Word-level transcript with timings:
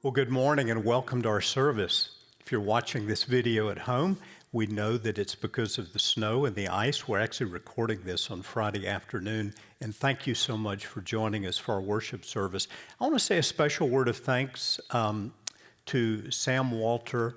Well, 0.00 0.12
good 0.12 0.30
morning 0.30 0.70
and 0.70 0.84
welcome 0.84 1.22
to 1.22 1.28
our 1.28 1.40
service. 1.40 2.10
If 2.38 2.52
you're 2.52 2.60
watching 2.60 3.08
this 3.08 3.24
video 3.24 3.68
at 3.68 3.78
home, 3.78 4.16
we 4.52 4.68
know 4.68 4.96
that 4.96 5.18
it's 5.18 5.34
because 5.34 5.76
of 5.76 5.92
the 5.92 5.98
snow 5.98 6.44
and 6.44 6.54
the 6.54 6.68
ice. 6.68 7.08
We're 7.08 7.18
actually 7.18 7.50
recording 7.50 8.02
this 8.04 8.30
on 8.30 8.42
Friday 8.42 8.86
afternoon, 8.86 9.54
and 9.80 9.92
thank 9.92 10.24
you 10.24 10.36
so 10.36 10.56
much 10.56 10.86
for 10.86 11.00
joining 11.00 11.46
us 11.46 11.58
for 11.58 11.74
our 11.74 11.80
worship 11.80 12.24
service. 12.24 12.68
I 13.00 13.04
want 13.06 13.16
to 13.16 13.24
say 13.24 13.38
a 13.38 13.42
special 13.42 13.88
word 13.88 14.06
of 14.06 14.16
thanks 14.16 14.78
um, 14.90 15.32
to 15.86 16.30
Sam 16.30 16.70
Walter, 16.70 17.34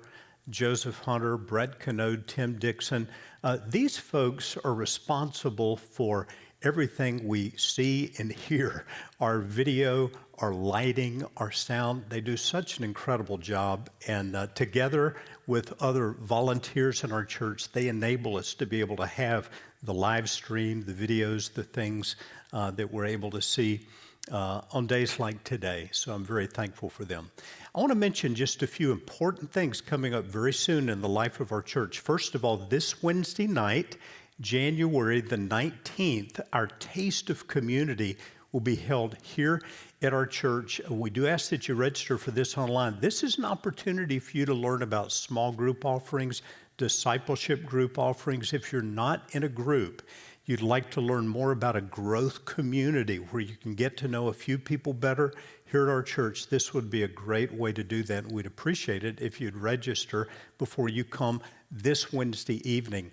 Joseph 0.48 1.00
Hunter, 1.00 1.36
Brett 1.36 1.80
Canode, 1.80 2.28
Tim 2.28 2.60
Dixon. 2.60 3.08
Uh, 3.42 3.58
these 3.66 3.96
folks 3.96 4.56
are 4.64 4.72
responsible 4.72 5.76
for 5.76 6.28
everything 6.64 7.26
we 7.26 7.50
see 7.56 8.12
and 8.18 8.32
hear 8.32 8.84
our 9.20 9.38
video, 9.38 10.10
our 10.38 10.52
lighting, 10.52 11.24
our 11.36 11.50
sound. 11.50 12.04
They 12.08 12.20
do 12.20 12.36
such 12.36 12.78
an 12.78 12.84
incredible 12.84 13.38
job. 13.38 13.90
And 14.06 14.36
uh, 14.36 14.48
together 14.48 15.16
with 15.46 15.80
other 15.82 16.12
volunteers 16.20 17.04
in 17.04 17.12
our 17.12 17.24
church, 17.24 17.70
they 17.72 17.88
enable 17.88 18.36
us 18.36 18.54
to 18.54 18.66
be 18.66 18.80
able 18.80 18.96
to 18.96 19.06
have 19.06 19.50
the 19.82 19.94
live 19.94 20.30
stream, 20.30 20.82
the 20.82 20.92
videos, 20.92 21.52
the 21.52 21.64
things 21.64 22.16
uh, 22.52 22.70
that 22.72 22.92
we're 22.92 23.06
able 23.06 23.30
to 23.30 23.42
see 23.42 23.86
uh, 24.30 24.60
on 24.70 24.86
days 24.86 25.18
like 25.18 25.42
today. 25.44 25.88
So 25.92 26.12
I'm 26.12 26.24
very 26.24 26.46
thankful 26.46 26.88
for 26.88 27.04
them. 27.04 27.30
I 27.74 27.80
want 27.80 27.90
to 27.90 27.96
mention 27.96 28.34
just 28.34 28.62
a 28.62 28.66
few 28.66 28.92
important 28.92 29.50
things 29.50 29.80
coming 29.80 30.14
up 30.14 30.24
very 30.24 30.52
soon 30.52 30.88
in 30.88 31.00
the 31.00 31.08
life 31.08 31.40
of 31.40 31.50
our 31.52 31.62
church. 31.62 32.00
First 32.00 32.34
of 32.34 32.44
all, 32.44 32.56
this 32.56 33.02
Wednesday 33.02 33.46
night, 33.46 33.96
January 34.42 35.20
the 35.20 35.36
19th, 35.36 36.40
our 36.52 36.66
Taste 36.66 37.30
of 37.30 37.46
Community 37.46 38.18
will 38.50 38.60
be 38.60 38.74
held 38.74 39.16
here 39.22 39.62
at 40.02 40.12
our 40.12 40.26
church. 40.26 40.80
We 40.90 41.10
do 41.10 41.28
ask 41.28 41.48
that 41.50 41.68
you 41.68 41.76
register 41.76 42.18
for 42.18 42.32
this 42.32 42.58
online. 42.58 42.98
This 43.00 43.22
is 43.22 43.38
an 43.38 43.44
opportunity 43.44 44.18
for 44.18 44.36
you 44.36 44.44
to 44.44 44.52
learn 44.52 44.82
about 44.82 45.12
small 45.12 45.52
group 45.52 45.84
offerings, 45.84 46.42
discipleship 46.76 47.64
group 47.64 47.98
offerings. 47.98 48.52
If 48.52 48.72
you're 48.72 48.82
not 48.82 49.22
in 49.30 49.44
a 49.44 49.48
group, 49.48 50.02
you'd 50.44 50.60
like 50.60 50.90
to 50.90 51.00
learn 51.00 51.28
more 51.28 51.52
about 51.52 51.76
a 51.76 51.80
growth 51.80 52.44
community 52.44 53.18
where 53.18 53.42
you 53.42 53.54
can 53.54 53.74
get 53.74 53.96
to 53.98 54.08
know 54.08 54.26
a 54.26 54.32
few 54.32 54.58
people 54.58 54.92
better 54.92 55.32
here 55.72 55.88
at 55.88 55.90
our 55.90 56.02
church, 56.02 56.48
this 56.48 56.74
would 56.74 56.90
be 56.90 57.02
a 57.02 57.08
great 57.08 57.50
way 57.50 57.72
to 57.72 57.82
do 57.82 58.02
that. 58.02 58.30
We'd 58.30 58.44
appreciate 58.44 59.04
it 59.04 59.22
if 59.22 59.40
you'd 59.40 59.56
register 59.56 60.28
before 60.58 60.90
you 60.90 61.02
come 61.02 61.40
this 61.70 62.12
Wednesday 62.12 62.60
evening. 62.70 63.10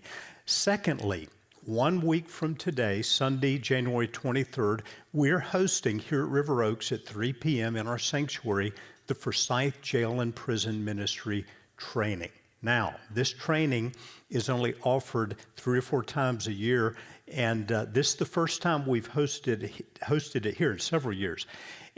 Secondly, 0.52 1.30
one 1.66 2.02
week 2.02 2.28
from 2.28 2.56
today, 2.56 3.04
Sunday, 3.04 3.60
January 3.60 4.08
23rd, 4.08 4.82
we're 5.14 5.38
hosting 5.38 6.00
here 6.00 6.24
at 6.24 6.30
River 6.30 6.64
Oaks 6.64 6.92
at 6.92 7.06
3 7.06 7.34
p.m. 7.34 7.76
in 7.76 7.86
our 7.86 8.00
sanctuary 8.00 8.74
the 9.06 9.14
Forsyth 9.14 9.80
Jail 9.84 10.22
and 10.22 10.36
Prison 10.36 10.84
Ministry 10.84 11.46
training. 11.78 12.32
Now, 12.64 12.96
this 13.12 13.32
training 13.32 13.94
is 14.32 14.50
only 14.50 14.74
offered 14.82 15.36
three 15.56 15.78
or 15.78 15.84
four 15.84 16.02
times 16.02 16.48
a 16.48 16.52
year, 16.52 16.96
and 17.28 17.72
uh, 17.72 17.86
this 17.88 18.10
is 18.10 18.16
the 18.16 18.26
first 18.26 18.64
time 18.64 18.88
we've 18.88 19.10
hosted, 19.12 19.84
hosted 20.02 20.48
it 20.48 20.58
here 20.58 20.72
in 20.72 20.80
several 20.80 21.14
years. 21.14 21.46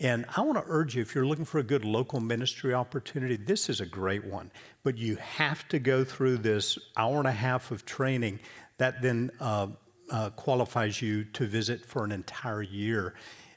And 0.02 0.26
I 0.36 0.42
want 0.42 0.58
to 0.58 0.64
urge 0.68 0.96
you 0.96 1.04
if 1.04 1.14
you're 1.14 1.28
looking 1.28 1.46
for 1.46 1.60
a 1.60 1.64
good 1.64 1.86
local 1.86 2.20
ministry 2.20 2.74
opportunity, 2.74 3.38
this 3.38 3.70
is 3.70 3.82
a 3.82 3.86
great 3.86 4.26
one. 4.26 4.50
But 4.82 4.98
you 4.98 5.16
have 5.18 5.68
to 5.68 5.78
go 5.78 6.04
through 6.04 6.38
this 6.38 6.80
hour 6.98 7.20
and 7.20 7.28
a 7.28 7.32
half 7.32 7.70
of 7.70 7.86
training 7.86 8.40
that 8.80 9.00
then 9.04 9.30
uh, 9.40 9.68
uh, 10.10 10.32
qualifies 10.32 11.04
you 11.04 11.24
to 11.26 11.46
visit 11.46 11.86
for 11.86 12.04
an 12.04 12.12
entire 12.12 12.64
year 12.64 13.14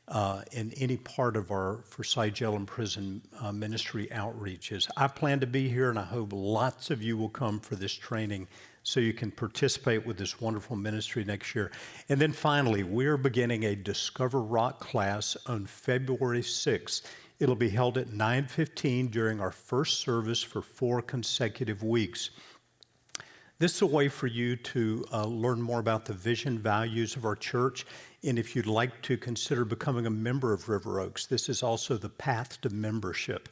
uh, 0.09 0.43
in 0.53 0.73
any 0.77 0.97
part 0.97 1.37
of 1.37 1.51
our 1.51 1.81
Jail 2.33 2.57
and 2.57 2.67
Prison 2.67 3.23
uh, 3.41 3.53
ministry 3.53 4.09
outreaches. 4.13 4.89
I 4.97 5.09
plan 5.09 5.41
to 5.41 5.47
be 5.47 5.69
here, 5.69 5.91
and 5.91 5.99
I 5.99 6.05
hope 6.05 6.31
lots 6.33 6.91
of 6.91 7.03
you 7.03 7.17
will 7.17 7.31
come 7.31 7.61
for 7.61 7.77
this 7.77 7.93
training 7.93 8.47
so 8.83 9.01
you 9.01 9.15
can 9.15 9.31
participate 9.31 10.05
with 10.05 10.19
this 10.19 10.41
wonderful 10.41 10.77
ministry 10.77 11.25
next 11.25 11.55
year. 11.55 11.73
And 12.11 12.21
then 12.21 12.33
finally, 12.33 12.83
we're 12.83 13.17
beginning 13.17 13.65
a 13.65 13.75
Discover 13.75 14.43
Rock 14.43 14.79
class 14.79 15.37
on 15.47 15.65
February 15.65 16.43
6th. 16.43 17.03
It'll 17.41 17.57
be 17.57 17.71
held 17.71 17.97
at 17.99 18.09
9:15 18.09 19.11
during 19.11 19.41
our 19.41 19.51
first 19.51 20.01
service 20.01 20.43
for 20.43 20.61
four 20.61 21.01
consecutive 21.01 21.83
weeks. 21.83 22.31
This 23.59 23.77
is 23.77 23.83
a 23.83 23.87
way 23.87 24.09
for 24.09 24.27
you 24.27 24.57
to 24.57 25.05
uh, 25.13 25.25
learn 25.25 25.63
more 25.63 25.79
about 25.79 26.05
the 26.05 26.13
vision, 26.13 26.59
values 26.59 27.17
of 27.17 27.25
our 27.25 27.37
church, 27.37 27.87
and 28.27 28.39
if 28.39 28.57
you'd 28.57 28.67
like 28.67 29.03
to 29.03 29.17
consider 29.17 29.65
becoming 29.65 30.07
a 30.07 30.11
member 30.11 30.53
of 30.53 30.69
River 30.69 31.01
Oaks, 31.01 31.27
this 31.27 31.49
is 31.49 31.63
also 31.63 31.97
the 31.97 32.09
path 32.09 32.61
to 32.63 32.71
membership. 32.71 33.49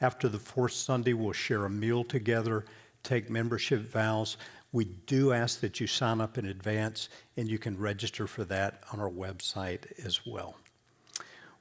After 0.00 0.28
the 0.28 0.38
fourth 0.38 0.72
Sunday, 0.72 1.12
we'll 1.12 1.32
share 1.32 1.64
a 1.64 1.70
meal 1.70 2.04
together, 2.04 2.64
take 3.02 3.30
membership 3.30 3.80
vows. 3.80 4.36
We 4.72 4.84
do 4.84 5.32
ask 5.32 5.60
that 5.60 5.80
you 5.80 5.86
sign 5.86 6.20
up 6.20 6.38
in 6.38 6.46
advance, 6.46 7.08
and 7.36 7.48
you 7.48 7.58
can 7.58 7.78
register 7.78 8.26
for 8.26 8.44
that 8.44 8.82
on 8.92 9.00
our 9.00 9.10
website 9.10 9.84
as 10.04 10.26
well. 10.26 10.56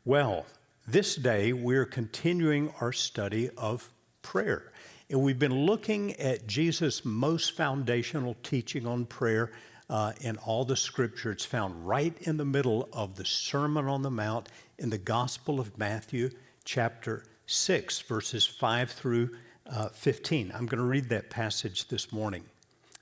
Well, 0.03 0.45
this 0.87 1.15
day 1.15 1.53
we're 1.53 1.85
continuing 1.85 2.73
our 2.81 2.91
study 2.91 3.49
of 3.57 3.89
prayer. 4.21 4.71
And 5.09 5.21
we've 5.21 5.39
been 5.39 5.65
looking 5.65 6.13
at 6.13 6.47
Jesus' 6.47 7.05
most 7.05 7.55
foundational 7.55 8.35
teaching 8.41 8.87
on 8.87 9.05
prayer 9.05 9.51
uh, 9.90 10.13
in 10.22 10.38
all 10.38 10.66
the 10.66 10.75
scripture. 10.75 11.31
It's 11.31 11.46
found 11.46 11.88
right 11.88 12.16
in 12.22 12.38
the 12.38 12.46
middle 12.46 12.90
of 12.94 13.16
the 13.16 13.25
Sermon 13.25 13.88
on 13.88 14.01
the 14.01 14.12
Mount 14.12 14.50
in 14.78 14.90
the 14.90 14.97
Gospel 14.97 15.59
of 15.59 15.78
Matthew, 15.78 16.31
chapter 16.63 17.23
6, 17.47 18.01
verses 18.01 18.46
5 18.46 18.91
through 18.91 19.29
uh, 19.69 19.90
15. 19.90 20.51
I'm 20.53 20.66
going 20.66 20.79
to 20.79 20.88
read 20.88 21.09
that 21.09 21.29
passage 21.29 21.88
this 21.88 22.12
morning. 22.12 22.44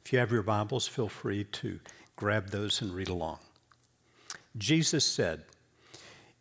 If 0.06 0.12
you 0.12 0.20
have 0.20 0.32
your 0.32 0.44
Bibles, 0.44 0.88
feel 0.88 1.08
free 1.08 1.46
to 1.46 1.80
grab 2.16 2.50
those 2.50 2.82
and 2.82 2.94
read 2.94 3.10
along. 3.10 3.40
Jesus 4.58 5.06
said, 5.06 5.44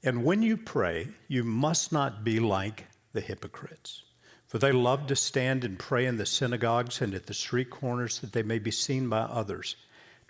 And 0.02 0.24
when 0.24 0.42
you 0.42 0.56
pray, 0.56 1.08
you 1.28 1.44
must 1.44 1.92
not 1.92 2.24
be 2.24 2.40
like 2.40 2.86
the 3.12 3.20
hypocrites, 3.20 4.02
for 4.46 4.58
they 4.58 4.72
love 4.72 5.06
to 5.06 5.16
stand 5.16 5.64
and 5.64 5.78
pray 5.78 6.06
in 6.06 6.16
the 6.16 6.26
synagogues 6.26 7.00
and 7.00 7.14
at 7.14 7.26
the 7.26 7.34
street 7.34 7.70
corners 7.70 8.18
that 8.18 8.32
they 8.32 8.42
may 8.42 8.58
be 8.58 8.70
seen 8.70 9.08
by 9.08 9.20
others. 9.20 9.76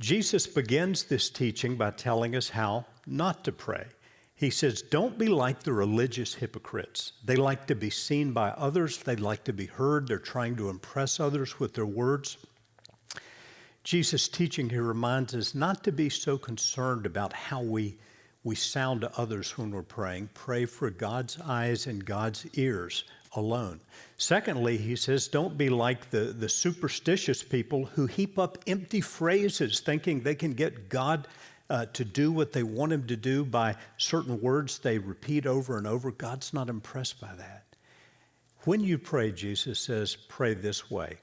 Jesus 0.00 0.46
begins 0.46 1.04
this 1.04 1.28
teaching 1.28 1.76
by 1.76 1.90
telling 1.90 2.34
us 2.34 2.48
how 2.48 2.86
not 3.06 3.44
to 3.44 3.52
pray. 3.52 3.84
He 4.34 4.48
says, 4.48 4.80
Don't 4.80 5.18
be 5.18 5.28
like 5.28 5.62
the 5.62 5.74
religious 5.74 6.32
hypocrites. 6.32 7.12
They 7.22 7.36
like 7.36 7.66
to 7.66 7.74
be 7.74 7.90
seen 7.90 8.32
by 8.32 8.48
others, 8.52 8.96
they 8.96 9.16
like 9.16 9.44
to 9.44 9.52
be 9.52 9.66
heard, 9.66 10.08
they're 10.08 10.18
trying 10.18 10.56
to 10.56 10.70
impress 10.70 11.20
others 11.20 11.60
with 11.60 11.74
their 11.74 11.84
words. 11.84 12.38
Jesus' 13.84 14.26
teaching 14.26 14.70
here 14.70 14.84
reminds 14.84 15.34
us 15.34 15.54
not 15.54 15.84
to 15.84 15.92
be 15.92 16.08
so 16.08 16.38
concerned 16.38 17.04
about 17.04 17.34
how 17.34 17.60
we, 17.60 17.98
we 18.42 18.54
sound 18.54 19.02
to 19.02 19.20
others 19.20 19.58
when 19.58 19.70
we're 19.70 19.82
praying. 19.82 20.30
Pray 20.32 20.64
for 20.64 20.88
God's 20.88 21.38
eyes 21.44 21.86
and 21.86 22.02
God's 22.02 22.46
ears 22.54 23.04
alone. 23.34 23.80
Secondly, 24.16 24.76
he 24.76 24.96
says, 24.96 25.28
don't 25.28 25.56
be 25.56 25.68
like 25.68 26.10
the, 26.10 26.34
the 26.38 26.48
superstitious 26.48 27.42
people 27.42 27.86
who 27.86 28.06
heap 28.06 28.38
up 28.38 28.58
empty 28.66 29.00
phrases 29.00 29.80
thinking 29.80 30.20
they 30.20 30.34
can 30.34 30.52
get 30.52 30.88
God 30.88 31.26
uh, 31.70 31.86
to 31.92 32.04
do 32.04 32.32
what 32.32 32.52
they 32.52 32.64
want 32.64 32.92
him 32.92 33.06
to 33.06 33.16
do 33.16 33.44
by 33.44 33.76
certain 33.96 34.40
words 34.40 34.78
they 34.78 34.98
repeat 34.98 35.46
over 35.46 35.78
and 35.78 35.86
over, 35.86 36.10
God's 36.10 36.52
not 36.52 36.68
impressed 36.68 37.20
by 37.20 37.32
that. 37.36 37.64
When 38.64 38.80
you 38.80 38.98
pray, 38.98 39.30
Jesus 39.30 39.78
says, 39.78 40.16
pray 40.28 40.54
this 40.54 40.90
way 40.90 41.18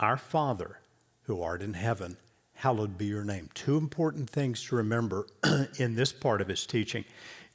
Our 0.00 0.16
Father, 0.16 0.78
who 1.24 1.42
art 1.42 1.62
in 1.62 1.74
heaven, 1.74 2.16
hallowed 2.54 2.98
be 2.98 3.06
your 3.06 3.24
name. 3.24 3.48
Two 3.54 3.76
important 3.76 4.28
things 4.28 4.64
to 4.64 4.76
remember 4.76 5.26
in 5.78 5.94
this 5.94 6.12
part 6.12 6.40
of 6.40 6.48
his 6.48 6.66
teaching. 6.66 7.04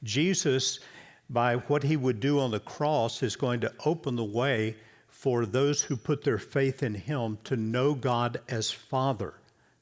Jesus, 0.02 0.80
by 1.28 1.56
what 1.56 1.82
he 1.82 1.96
would 1.96 2.20
do 2.20 2.38
on 2.40 2.50
the 2.50 2.60
cross, 2.60 3.22
is 3.22 3.36
going 3.36 3.60
to 3.60 3.72
open 3.84 4.16
the 4.16 4.24
way 4.24 4.76
for 5.08 5.46
those 5.46 5.82
who 5.82 5.96
put 5.96 6.22
their 6.22 6.38
faith 6.38 6.82
in 6.82 6.94
him 6.94 7.38
to 7.44 7.56
know 7.56 7.94
God 7.94 8.40
as 8.48 8.70
Father. 8.70 9.34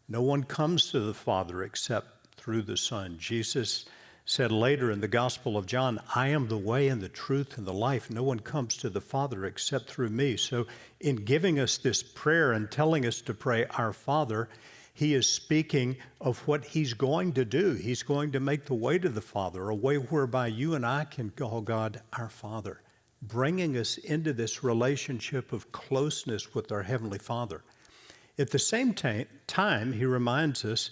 No 0.08 0.22
one 0.22 0.44
comes 0.44 0.90
to 0.90 1.00
the 1.00 1.14
Father 1.14 1.62
except 1.62 2.36
through 2.36 2.62
the 2.62 2.76
Son. 2.76 3.16
Jesus 3.18 3.84
said 4.26 4.50
later 4.50 4.90
in 4.90 5.00
the 5.00 5.08
Gospel 5.08 5.56
of 5.56 5.66
John, 5.66 6.00
I 6.14 6.28
am 6.28 6.48
the 6.48 6.56
way 6.56 6.88
and 6.88 7.02
the 7.02 7.08
truth 7.08 7.58
and 7.58 7.66
the 7.66 7.74
life. 7.74 8.10
No 8.10 8.22
one 8.22 8.40
comes 8.40 8.76
to 8.78 8.88
the 8.88 9.00
Father 9.00 9.44
except 9.44 9.90
through 9.90 10.08
me. 10.08 10.36
So, 10.36 10.66
in 11.00 11.16
giving 11.16 11.60
us 11.60 11.76
this 11.76 12.02
prayer 12.02 12.52
and 12.52 12.70
telling 12.70 13.04
us 13.04 13.20
to 13.22 13.34
pray, 13.34 13.66
Our 13.76 13.92
Father, 13.92 14.48
he 14.94 15.14
is 15.14 15.26
speaking 15.28 15.96
of 16.20 16.38
what 16.46 16.64
he's 16.64 16.94
going 16.94 17.32
to 17.32 17.44
do. 17.44 17.72
He's 17.72 18.04
going 18.04 18.30
to 18.30 18.40
make 18.40 18.64
the 18.64 18.74
way 18.74 18.96
to 18.98 19.08
the 19.08 19.20
Father, 19.20 19.68
a 19.68 19.74
way 19.74 19.96
whereby 19.96 20.46
you 20.46 20.74
and 20.74 20.86
I 20.86 21.04
can 21.04 21.30
call 21.30 21.60
God 21.62 22.00
our 22.12 22.28
Father, 22.28 22.80
bringing 23.20 23.76
us 23.76 23.98
into 23.98 24.32
this 24.32 24.62
relationship 24.62 25.52
of 25.52 25.72
closeness 25.72 26.54
with 26.54 26.70
our 26.70 26.84
Heavenly 26.84 27.18
Father. 27.18 27.64
At 28.38 28.50
the 28.50 28.58
same 28.60 28.94
time, 28.94 29.92
he 29.92 30.04
reminds 30.04 30.64
us 30.64 30.90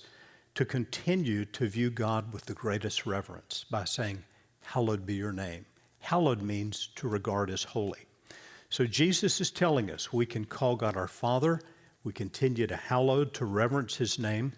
to 0.57 0.65
continue 0.65 1.45
to 1.47 1.69
view 1.69 1.89
God 1.89 2.33
with 2.33 2.47
the 2.47 2.55
greatest 2.55 3.07
reverence 3.07 3.65
by 3.71 3.85
saying, 3.85 4.25
Hallowed 4.63 5.07
be 5.07 5.15
your 5.15 5.33
name. 5.33 5.65
Hallowed 6.01 6.43
means 6.43 6.89
to 6.97 7.09
regard 7.09 7.51
as 7.51 7.63
holy. 7.63 8.01
So 8.69 8.85
Jesus 8.85 9.41
is 9.41 9.53
telling 9.53 9.93
us 9.93 10.13
we 10.13 10.27
can 10.27 10.45
call 10.45 10.75
God 10.75 10.97
our 10.97 11.07
Father, 11.07 11.61
we 12.05 12.13
continue 12.13 12.67
to 12.67 12.77
hallow, 12.77 13.25
to 13.25 13.45
reverence 13.45 13.97
his 13.97 14.19
name. 14.19 14.53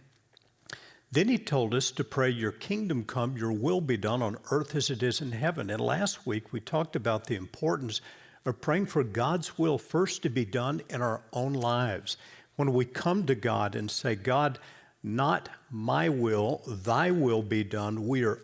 Then 1.13 1.29
he 1.29 1.39
told 1.39 1.75
us 1.75 1.91
to 1.93 2.03
pray, 2.03 2.31
Your 2.31 2.53
kingdom 2.53 3.05
come, 3.05 3.37
your 3.37 3.53
will 3.53 3.81
be 3.81 3.97
done 3.97 4.23
on 4.23 4.37
earth 4.51 4.75
as 4.75 4.91
it 4.91 5.03
is 5.03 5.21
in 5.21 5.33
heaven. 5.33 5.71
And 5.71 5.81
last 5.81 6.27
week 6.27 6.53
we 6.53 6.61
talked 6.61 6.97
about 6.97 7.27
the 7.27 7.37
importance 7.37 8.01
of 8.45 8.61
praying 8.61 8.87
for 8.87 9.05
God's 9.05 9.59
will 9.59 9.79
first 9.79 10.23
to 10.23 10.29
be 10.29 10.45
done 10.45 10.83
in 10.91 11.01
our 11.01 11.23
own 11.33 11.53
lives. 11.53 12.17
When 12.57 12.73
we 12.73 12.85
come 12.85 13.27
to 13.27 13.35
God 13.35 13.77
and 13.77 13.91
say, 13.91 14.15
God, 14.15 14.59
not 15.03 15.49
my 15.71 16.09
will, 16.09 16.63
thy 16.67 17.11
will 17.11 17.43
be 17.43 17.63
done. 17.63 18.09
We 18.09 18.25
are 18.25 18.41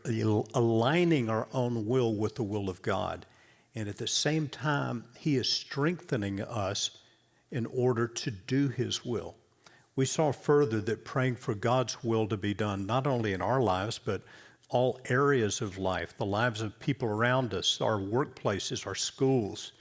aligning 0.55 1.31
our 1.31 1.49
own 1.53 1.87
will 1.87 2.15
with 2.15 2.35
the 2.35 2.43
will 2.43 2.69
of 2.69 2.83
God. 2.83 3.27
And 3.75 3.89
at 3.89 3.97
the 3.97 4.07
same 4.07 4.49
time, 4.49 5.05
He 5.19 5.37
is 5.37 5.49
strengthening 5.49 6.41
us 6.43 6.91
in 7.51 7.67
order 7.67 8.07
to 8.07 8.31
do 8.31 8.69
His 8.69 9.05
will. 9.05 9.37
We 9.97 10.07
saw 10.07 10.33
further 10.33 10.81
that 10.83 11.05
praying 11.05 11.37
for 11.37 11.55
God's 11.55 12.03
will 12.03 12.27
to 12.29 12.37
be 12.37 12.55
done, 12.55 12.87
not 12.87 13.07
only 13.07 13.33
in 13.33 13.43
our 13.43 13.61
lives, 13.61 13.99
but 13.99 14.23
all 14.69 15.01
areas 15.09 15.61
of 15.61 15.79
life, 15.79 16.17
the 16.17 16.25
lives 16.25 16.61
of 16.63 16.79
people 16.79 17.09
around 17.09 17.53
us, 17.53 17.81
our 17.81 17.99
workplaces, 17.99 18.87
our 18.87 18.95
schools, 18.95 19.73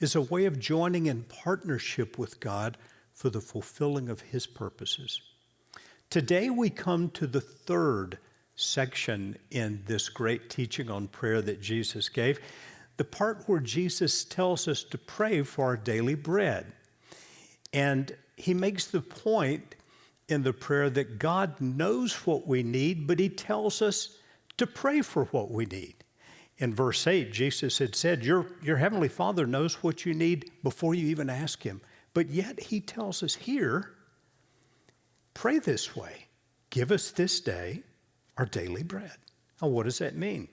is 0.00 0.14
a 0.14 0.22
way 0.22 0.44
of 0.44 0.60
joining 0.60 1.06
in 1.06 1.24
partnership 1.24 2.18
with 2.18 2.38
God 2.38 2.78
for 3.12 3.30
the 3.30 3.40
fulfilling 3.40 4.08
of 4.08 4.20
His 4.20 4.46
purposes. 4.46 5.20
Today 6.08 6.50
we 6.50 6.70
come 6.70 7.10
to 7.10 7.26
the 7.26 7.40
third 7.40 8.18
section 8.54 9.36
in 9.50 9.82
this 9.86 10.08
great 10.08 10.48
teaching 10.48 10.88
on 10.88 11.08
prayer 11.08 11.42
that 11.42 11.60
Jesus 11.60 12.08
gave, 12.08 12.38
the 12.96 13.04
part 13.04 13.42
where 13.46 13.60
Jesus 13.60 14.24
tells 14.24 14.68
us 14.68 14.84
to 14.84 14.98
pray 14.98 15.42
for 15.42 15.64
our 15.64 15.76
daily 15.76 16.14
bread. 16.14 16.72
And 17.72 18.16
he 18.36 18.54
makes 18.54 18.86
the 18.86 19.00
point 19.00 19.74
in 20.28 20.42
the 20.42 20.52
prayer 20.52 20.90
that 20.90 21.18
God 21.18 21.60
knows 21.60 22.14
what 22.26 22.46
we 22.46 22.62
need, 22.62 23.06
but 23.06 23.18
he 23.18 23.28
tells 23.28 23.82
us 23.82 24.18
to 24.58 24.66
pray 24.66 25.00
for 25.02 25.24
what 25.26 25.50
we 25.50 25.66
need. 25.66 25.94
In 26.58 26.74
verse 26.74 27.06
8, 27.06 27.32
Jesus 27.32 27.78
had 27.78 27.94
said, 27.94 28.24
Your, 28.24 28.46
your 28.62 28.76
heavenly 28.76 29.08
Father 29.08 29.46
knows 29.46 29.82
what 29.82 30.04
you 30.04 30.12
need 30.12 30.50
before 30.62 30.94
you 30.94 31.06
even 31.06 31.30
ask 31.30 31.62
him. 31.62 31.80
But 32.14 32.30
yet 32.30 32.60
he 32.60 32.80
tells 32.80 33.22
us 33.22 33.34
here 33.34 33.92
Pray 35.34 35.60
this 35.60 35.94
way 35.94 36.26
Give 36.70 36.90
us 36.90 37.12
this 37.12 37.40
day 37.40 37.82
our 38.36 38.44
daily 38.44 38.82
bread. 38.82 39.16
Now, 39.62 39.68
what 39.68 39.84
does 39.84 39.98
that 39.98 40.16
mean? 40.16 40.48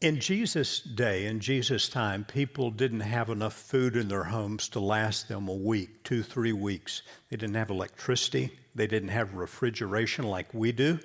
In 0.00 0.20
Jesus' 0.20 0.78
day, 0.78 1.26
in 1.26 1.40
Jesus' 1.40 1.88
time, 1.88 2.24
people 2.24 2.70
didn't 2.70 3.00
have 3.00 3.30
enough 3.30 3.54
food 3.54 3.96
in 3.96 4.06
their 4.06 4.22
homes 4.22 4.68
to 4.68 4.78
last 4.78 5.26
them 5.26 5.48
a 5.48 5.54
week, 5.54 6.04
two, 6.04 6.22
three 6.22 6.52
weeks. 6.52 7.02
They 7.30 7.36
didn't 7.36 7.56
have 7.56 7.70
electricity. 7.70 8.56
They 8.76 8.86
didn't 8.86 9.08
have 9.08 9.34
refrigeration 9.34 10.24
like 10.24 10.54
we 10.54 10.70
do. 10.70 11.00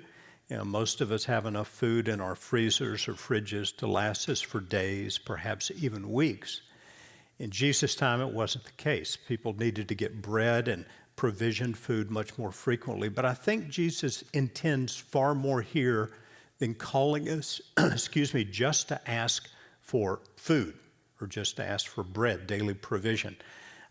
You 0.48 0.58
know, 0.58 0.64
most 0.64 1.00
of 1.00 1.10
us 1.10 1.24
have 1.24 1.44
enough 1.44 1.66
food 1.66 2.06
in 2.06 2.20
our 2.20 2.36
freezers 2.36 3.08
or 3.08 3.14
fridges 3.14 3.76
to 3.78 3.88
last 3.88 4.28
us 4.28 4.40
for 4.40 4.60
days, 4.60 5.18
perhaps 5.18 5.72
even 5.74 6.12
weeks. 6.12 6.60
In 7.40 7.50
Jesus' 7.50 7.96
time, 7.96 8.20
it 8.20 8.32
wasn't 8.32 8.62
the 8.62 8.70
case. 8.72 9.16
People 9.16 9.54
needed 9.54 9.88
to 9.88 9.96
get 9.96 10.22
bread 10.22 10.68
and 10.68 10.86
provisioned 11.16 11.76
food 11.76 12.12
much 12.12 12.38
more 12.38 12.52
frequently. 12.52 13.08
But 13.08 13.24
I 13.24 13.34
think 13.34 13.70
Jesus 13.70 14.22
intends 14.32 14.96
far 14.96 15.34
more 15.34 15.62
here 15.62 16.12
than 16.64 16.74
calling 16.74 17.28
us, 17.28 17.60
excuse 17.76 18.32
me, 18.32 18.42
just 18.42 18.88
to 18.88 18.98
ask 19.10 19.50
for 19.82 20.20
food 20.36 20.72
or 21.20 21.26
just 21.26 21.56
to 21.56 21.62
ask 21.62 21.86
for 21.88 22.02
bread, 22.02 22.46
daily 22.46 22.72
provision. 22.72 23.36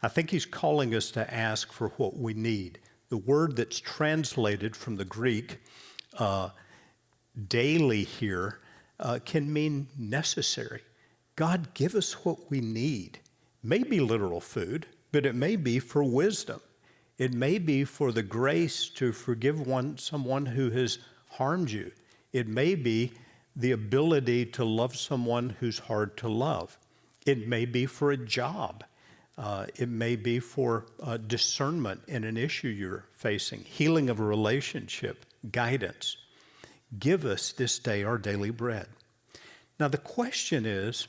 I 0.02 0.08
think 0.08 0.32
he's 0.32 0.48
calling 0.48 0.96
us 0.96 1.12
to 1.12 1.32
ask 1.32 1.72
for 1.72 1.90
what 1.98 2.18
we 2.18 2.34
need. 2.34 2.80
The 3.10 3.18
word 3.18 3.56
that's 3.56 3.80
translated 3.80 4.76
from 4.76 4.96
the 4.96 5.06
Greek, 5.06 5.60
uh, 6.18 6.50
daily 7.48 8.06
here, 8.06 8.58
uh, 9.00 9.20
can 9.24 9.54
mean 9.54 9.88
necessary. 9.96 10.82
God, 11.36 11.76
give 11.76 11.94
us 11.94 12.26
what 12.26 12.50
we 12.50 12.60
need. 12.60 13.20
Maybe 13.62 14.00
literal 14.00 14.42
food, 14.42 14.88
but 15.12 15.28
it 15.28 15.36
may 15.36 15.58
be 15.58 15.78
for 15.78 16.04
wisdom. 16.04 16.60
It 17.20 17.36
may 17.36 17.60
be 17.60 17.84
for 17.84 18.12
the 18.12 18.24
grace 18.24 18.90
to 18.96 19.12
forgive 19.12 19.62
one, 19.62 20.00
someone 20.00 20.48
who 20.48 20.72
has 20.72 20.98
harmed 21.30 21.70
you. 21.70 21.92
It 22.34 22.48
may 22.48 22.76
be 22.76 23.14
the 23.56 23.72
ability 23.72 24.48
to 24.48 24.66
love 24.66 24.96
someone 24.96 25.56
who's 25.60 25.78
hard 25.80 26.18
to 26.18 26.28
love. 26.28 26.78
It 27.26 27.48
may 27.48 27.66
be 27.66 27.86
for 27.86 28.12
a 28.12 28.18
job. 28.18 28.84
Uh, 29.38 29.68
it 29.76 29.90
may 29.90 30.16
be 30.16 30.40
for 30.40 30.86
uh, 31.02 31.18
discernment 31.18 32.02
in 32.08 32.24
an 32.24 32.38
issue 32.38 32.68
you're 32.68 33.06
facing, 33.16 33.62
healing 33.64 34.10
of 34.10 34.20
a 34.20 34.24
relationship, 34.24 35.26
guidance. 35.52 36.18
Give 37.00 37.26
us 37.26 37.52
this 37.52 37.80
day 37.80 38.04
our 38.04 38.18
daily 38.18 38.52
bread. 38.52 38.88
Now, 39.80 39.88
the 39.88 39.98
question 39.98 40.66
is 40.66 41.08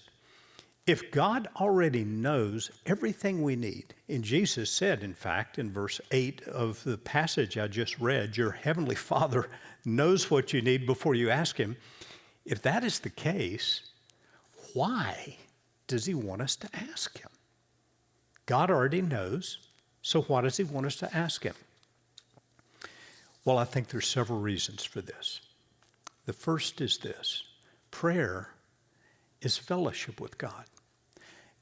if 0.86 1.10
God 1.10 1.48
already 1.56 2.04
knows 2.04 2.70
everything 2.84 3.42
we 3.42 3.56
need, 3.56 3.94
and 4.08 4.22
Jesus 4.22 4.70
said, 4.70 5.02
in 5.02 5.14
fact, 5.14 5.58
in 5.58 5.70
verse 5.70 6.00
8 6.10 6.42
of 6.42 6.82
the 6.84 6.98
passage 6.98 7.56
I 7.56 7.68
just 7.68 7.98
read, 7.98 8.36
your 8.36 8.50
heavenly 8.50 8.94
Father 8.94 9.48
knows 9.84 10.30
what 10.30 10.52
you 10.52 10.62
need 10.62 10.86
before 10.86 11.14
you 11.14 11.30
ask 11.30 11.56
Him. 11.56 11.76
If 12.44 12.62
that 12.62 12.84
is 12.84 12.98
the 12.98 13.10
case, 13.10 13.82
why 14.72 15.36
does 15.86 16.06
He 16.06 16.14
want 16.14 16.42
us 16.42 16.56
to 16.56 16.68
ask 16.74 17.18
Him? 17.18 17.30
God 18.46 18.70
already 18.70 19.02
knows, 19.02 19.68
so 20.02 20.22
why 20.22 20.42
does 20.42 20.56
He 20.56 20.64
want 20.64 20.86
us 20.86 20.96
to 20.96 21.16
ask 21.16 21.42
Him? 21.42 21.54
Well, 23.44 23.58
I 23.58 23.64
think 23.64 23.88
there's 23.88 24.06
several 24.06 24.40
reasons 24.40 24.84
for 24.84 25.00
this. 25.00 25.40
The 26.26 26.32
first 26.32 26.80
is 26.80 26.98
this 26.98 27.44
prayer 27.90 28.48
is 29.42 29.56
fellowship 29.56 30.20
with 30.20 30.38
God. 30.38 30.64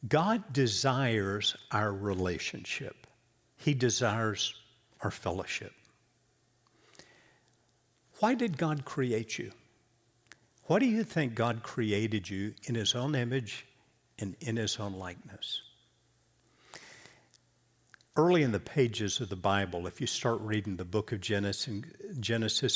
God 0.09 0.53
desires 0.53 1.57
our 1.71 1.93
relationship, 1.93 3.07
He 3.57 3.75
desires 3.75 4.55
our 5.01 5.11
fellowship. 5.11 5.73
Why 8.23 8.35
did 8.35 8.57
God 8.57 8.85
create 8.85 9.37
you? 9.37 9.51
Why 10.67 10.79
do 10.79 10.87
you 10.87 11.03
think 11.03 11.35
God 11.35 11.65
created 11.65 12.31
you 12.31 12.55
in 12.63 12.77
His 12.77 12.95
own 12.95 13.17
image 13.17 13.67
and 14.17 14.37
in 14.39 14.55
His 14.55 14.79
own 14.79 14.93
likeness? 14.93 15.61
Early 18.17 18.45
in 18.45 18.53
the 18.53 18.61
pages 18.61 19.21
of 19.21 19.29
the 19.29 19.35
Bible, 19.35 19.89
if 19.89 20.01
you 20.01 20.07
start 20.07 20.41
reading 20.41 20.77
the 20.77 20.85
book 20.85 21.11
of 21.11 21.21
Genesis 21.21 21.67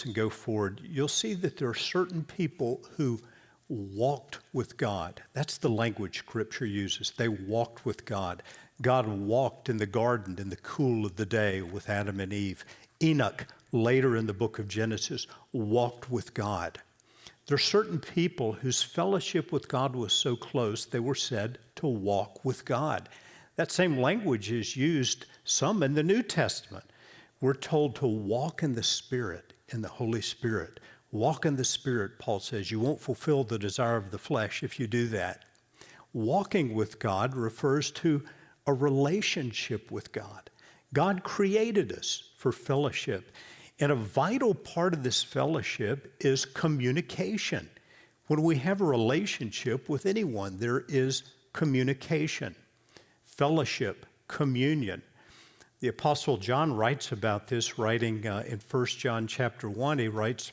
and 0.05 0.15
go 0.17 0.29
forward, 0.29 0.81
you'll 0.83 1.07
see 1.07 1.35
that 1.35 1.59
there 1.59 1.69
are 1.69 1.75
certain 1.75 2.25
people 2.25 2.81
who 2.97 3.21
walked 3.69 4.41
with 4.53 4.77
God. 4.77 5.23
That's 5.33 5.59
the 5.59 5.71
language 5.71 6.19
Scripture 6.19 6.67
uses. 6.67 7.13
They 7.17 7.29
walked 7.29 7.87
with 7.87 8.05
God. 8.05 8.43
God 8.83 9.07
walked 9.07 9.69
in 9.69 9.77
the 9.77 9.87
garden 9.87 10.41
in 10.41 10.51
the 10.51 10.57
cool 10.57 11.07
of 11.07 11.15
the 11.15 11.25
day 11.25 11.63
with 11.63 11.89
Adam 11.89 12.19
and 12.19 12.33
Eve. 12.33 12.65
Enoch, 13.01 13.47
later 13.73 14.17
in 14.17 14.27
the 14.27 14.35
book 14.35 14.59
of 14.59 14.69
Genesis, 14.69 15.27
walked 15.53 16.11
with 16.11 16.35
God. 16.35 16.81
There 17.47 17.55
are 17.55 17.59
certain 17.59 18.01
people 18.01 18.53
whose 18.53 18.83
fellowship 18.83 19.53
with 19.53 19.69
God 19.69 19.95
was 19.95 20.13
so 20.13 20.35
close 20.35 20.85
they 20.85 21.01
were 21.01 21.15
said 21.15 21.59
to 21.77 21.87
walk 21.87 22.45
with 22.45 22.65
God. 22.65 23.09
That 23.55 23.71
same 23.71 23.99
language 23.99 24.51
is 24.51 24.77
used 24.77 25.27
some 25.45 25.83
in 25.83 25.95
the 25.95 26.03
New 26.03 26.23
Testament. 26.23 26.85
We're 27.41 27.55
told 27.55 27.95
to 27.97 28.07
walk 28.07 28.63
in 28.63 28.75
the 28.75 28.83
Spirit, 28.83 29.53
in 29.69 29.81
the 29.81 29.89
Holy 29.89 30.23
Spirit. 30.23 30.81
Walk 31.13 31.47
in 31.47 31.57
the 31.57 31.65
Spirit, 31.65 32.19
Paul 32.19 32.41
says. 32.41 32.71
You 32.71 32.81
won't 32.81 33.01
fulfill 33.01 33.45
the 33.45 33.59
desire 33.59 33.97
of 33.97 34.11
the 34.11 34.19
flesh 34.19 34.63
if 34.63 34.81
you 34.81 34.87
do 34.87 35.07
that. 35.09 35.45
Walking 36.13 36.75
with 36.75 36.99
God 36.99 37.35
refers 37.35 37.91
to 37.93 38.23
a 38.67 38.73
relationship 38.73 39.91
with 39.91 40.13
God. 40.13 40.51
God 40.93 41.23
created 41.23 41.93
us 41.93 42.31
for 42.37 42.53
fellowship. 42.53 43.31
And 43.79 43.93
a 43.93 43.97
vital 43.97 44.55
part 44.55 44.95
of 44.95 45.03
this 45.03 45.23
fellowship 45.23 46.15
is 46.21 46.45
communication. 46.45 47.69
When 48.27 48.43
we 48.43 48.57
have 48.57 48.81
a 48.81 48.85
relationship 48.85 49.89
with 49.89 50.07
anyone, 50.07 50.59
there 50.59 50.85
is 50.89 51.25
communication, 51.53 52.57
fellowship, 53.25 54.07
communion. 54.29 55.03
The 55.81 55.89
Apostle 55.89 56.39
John 56.39 56.75
writes 56.75 57.13
about 57.13 57.49
this, 57.49 57.79
writing 57.79 58.27
uh, 58.27 58.45
in 58.47 58.61
1 58.71 58.87
John 58.87 59.27
chapter 59.27 59.69
1. 59.69 59.99
He 59.99 60.09
writes, 60.09 60.53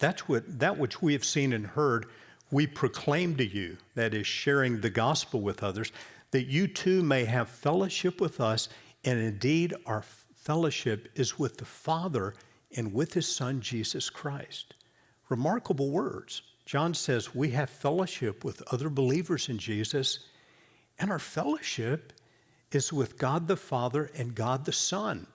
That's 0.00 0.28
what, 0.28 0.58
That 0.58 0.76
which 0.76 1.00
we 1.00 1.12
have 1.12 1.24
seen 1.24 1.52
and 1.52 1.66
heard, 1.66 2.06
we 2.50 2.66
proclaim 2.66 3.36
to 3.36 3.46
you, 3.46 3.76
that 3.94 4.12
is, 4.12 4.26
sharing 4.26 4.80
the 4.80 4.90
gospel 4.90 5.40
with 5.40 5.62
others, 5.62 5.92
that 6.32 6.44
you 6.44 6.66
too 6.66 7.02
may 7.02 7.24
have 7.24 7.48
fellowship 7.48 8.20
with 8.20 8.40
us, 8.40 8.68
and 9.04 9.20
indeed 9.20 9.72
our 9.86 10.02
fellowship 10.44 11.08
is 11.14 11.38
with 11.38 11.56
the 11.56 11.64
Father 11.64 12.34
and 12.76 12.92
with 12.92 13.14
his 13.14 13.26
Son, 13.26 13.60
Jesus 13.60 14.10
Christ. 14.10 14.74
Remarkable 15.30 15.90
words. 15.90 16.42
John 16.66 16.92
says 16.92 17.34
we 17.34 17.50
have 17.50 17.70
fellowship 17.70 18.44
with 18.44 18.62
other 18.70 18.90
believers 18.90 19.48
in 19.48 19.58
Jesus, 19.58 20.20
and 20.98 21.10
our 21.10 21.18
fellowship 21.18 22.12
is 22.72 22.92
with 22.92 23.16
God 23.16 23.48
the 23.48 23.56
Father 23.56 24.10
and 24.16 24.34
God 24.34 24.64
the 24.64 24.72
Son. 24.72 25.26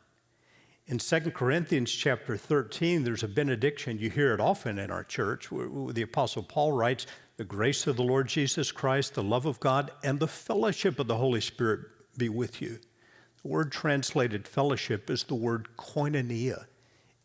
In 0.87 0.97
2 0.97 1.19
Corinthians 1.31 1.91
chapter 1.91 2.37
13, 2.37 3.03
there's 3.03 3.23
a 3.23 3.27
benediction. 3.27 3.99
You 3.99 4.09
hear 4.09 4.33
it 4.33 4.39
often 4.39 4.79
in 4.79 4.91
our 4.91 5.03
church. 5.03 5.49
The 5.49 6.01
Apostle 6.03 6.43
Paul 6.43 6.73
writes, 6.73 7.07
The 7.37 7.43
grace 7.43 7.87
of 7.87 7.95
the 7.95 8.03
Lord 8.03 8.27
Jesus 8.27 8.71
Christ, 8.71 9.13
the 9.13 9.23
love 9.23 9.45
of 9.45 9.59
God, 9.59 9.91
and 10.03 10.19
the 10.19 10.27
fellowship 10.27 10.99
of 10.99 11.07
the 11.07 11.17
Holy 11.17 11.41
Spirit 11.41 11.81
be 12.17 12.29
with 12.29 12.61
you. 12.61 12.79
The 13.41 13.48
word 13.48 13.72
translated 13.72 14.48
fellowship 14.48 15.10
is 15.10 15.24
the 15.24 15.36
word 15.36 15.67
koinonia. 15.77 16.65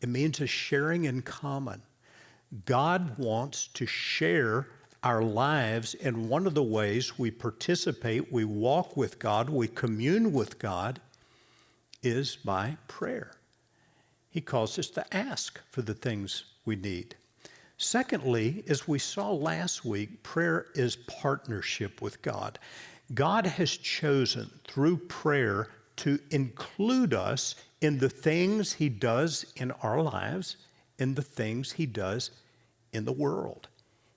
It 0.01 0.09
means 0.09 0.39
a 0.39 0.47
sharing 0.47 1.05
in 1.05 1.21
common. 1.21 1.81
God 2.65 3.17
wants 3.17 3.67
to 3.73 3.85
share 3.85 4.67
our 5.03 5.21
lives, 5.21 5.93
and 5.95 6.29
one 6.29 6.47
of 6.47 6.53
the 6.53 6.63
ways 6.63 7.19
we 7.19 7.31
participate, 7.31 8.31
we 8.31 8.45
walk 8.45 8.95
with 8.95 9.19
God, 9.19 9.49
we 9.49 9.67
commune 9.67 10.31
with 10.31 10.57
God, 10.57 11.01
is 12.01 12.37
by 12.37 12.77
prayer. 12.87 13.31
He 14.29 14.41
calls 14.41 14.79
us 14.79 14.89
to 14.91 15.15
ask 15.15 15.59
for 15.69 15.81
the 15.81 15.93
things 15.93 16.45
we 16.65 16.75
need. 16.75 17.15
Secondly, 17.77 18.63
as 18.67 18.87
we 18.87 18.99
saw 18.99 19.31
last 19.31 19.83
week, 19.83 20.23
prayer 20.23 20.67
is 20.75 20.95
partnership 20.95 22.01
with 22.01 22.21
God. 22.21 22.57
God 23.13 23.45
has 23.45 23.71
chosen 23.71 24.49
through 24.65 24.97
prayer 24.97 25.69
to 25.97 26.19
include 26.29 27.13
us 27.13 27.55
in 27.81 27.99
the 27.99 28.09
things 28.09 28.73
He 28.73 28.89
does 28.89 29.45
in 29.55 29.71
our 29.71 30.01
lives, 30.01 30.57
in 30.97 31.15
the 31.15 31.21
things 31.21 31.73
He 31.73 31.85
does 31.85 32.31
in 32.91 33.05
the 33.05 33.11
world. 33.11 33.67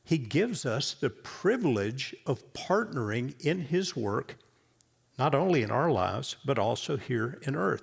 He 0.04 0.18
gives 0.18 0.64
us 0.64 0.94
the 0.94 1.11
privilege 1.11 2.14
of 2.26 2.52
partnering 2.54 3.35
in 3.44 3.61
His 3.61 3.94
work, 3.94 4.37
not 5.18 5.35
only 5.35 5.62
in 5.62 5.70
our 5.70 5.90
lives, 5.90 6.37
but 6.44 6.58
also 6.58 6.97
here 6.97 7.38
in 7.42 7.54
earth. 7.54 7.82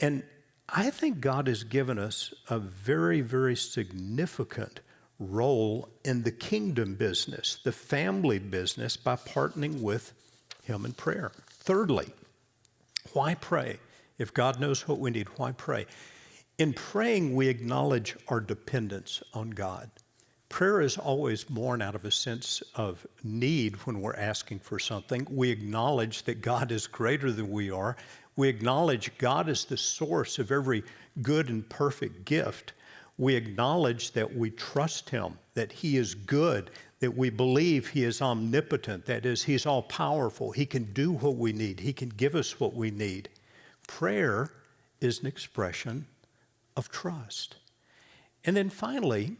And 0.00 0.22
I 0.68 0.90
think 0.90 1.20
God 1.20 1.48
has 1.48 1.64
given 1.64 1.98
us 1.98 2.32
a 2.48 2.58
very, 2.58 3.20
very 3.20 3.56
significant 3.56 4.80
role 5.18 5.88
in 6.04 6.22
the 6.22 6.30
kingdom 6.30 6.94
business, 6.94 7.58
the 7.64 7.72
family 7.72 8.38
business, 8.38 8.96
by 8.96 9.16
partnering 9.16 9.80
with 9.80 10.12
Him 10.62 10.84
in 10.84 10.92
prayer. 10.92 11.32
Thirdly, 11.48 12.12
why 13.12 13.34
pray? 13.34 13.78
If 14.18 14.34
God 14.34 14.60
knows 14.60 14.86
what 14.86 14.98
we 14.98 15.10
need, 15.10 15.28
why 15.36 15.52
pray? 15.52 15.86
In 16.58 16.74
praying, 16.74 17.34
we 17.34 17.48
acknowledge 17.48 18.16
our 18.28 18.40
dependence 18.40 19.22
on 19.32 19.50
God. 19.50 19.90
Prayer 20.50 20.80
is 20.80 20.98
always 20.98 21.44
born 21.44 21.80
out 21.80 21.94
of 21.94 22.04
a 22.04 22.10
sense 22.10 22.62
of 22.74 23.06
need 23.22 23.76
when 23.86 24.00
we're 24.00 24.16
asking 24.16 24.58
for 24.58 24.78
something. 24.78 25.26
We 25.30 25.48
acknowledge 25.48 26.24
that 26.24 26.42
God 26.42 26.72
is 26.72 26.86
greater 26.86 27.30
than 27.30 27.50
we 27.50 27.70
are. 27.70 27.96
We 28.36 28.48
acknowledge 28.48 29.16
God 29.16 29.48
is 29.48 29.64
the 29.64 29.76
source 29.76 30.38
of 30.38 30.50
every 30.50 30.82
good 31.22 31.48
and 31.48 31.66
perfect 31.68 32.24
gift. 32.24 32.72
We 33.16 33.34
acknowledge 33.36 34.12
that 34.12 34.34
we 34.36 34.50
trust 34.50 35.08
Him, 35.08 35.38
that 35.54 35.70
He 35.70 35.96
is 35.96 36.14
good, 36.14 36.70
that 37.00 37.16
we 37.16 37.30
believe 37.30 37.88
He 37.88 38.04
is 38.04 38.22
omnipotent, 38.22 39.06
that 39.06 39.26
is, 39.26 39.44
He's 39.44 39.66
all 39.66 39.82
powerful. 39.82 40.52
He 40.52 40.66
can 40.66 40.92
do 40.92 41.12
what 41.12 41.36
we 41.36 41.52
need, 41.52 41.80
He 41.80 41.92
can 41.92 42.10
give 42.10 42.34
us 42.34 42.60
what 42.60 42.74
we 42.74 42.90
need. 42.90 43.28
Prayer 43.88 44.52
is 45.00 45.20
an 45.20 45.26
expression 45.26 46.06
of 46.76 46.90
trust. 46.90 47.56
And 48.44 48.56
then 48.56 48.70
finally, 48.70 49.36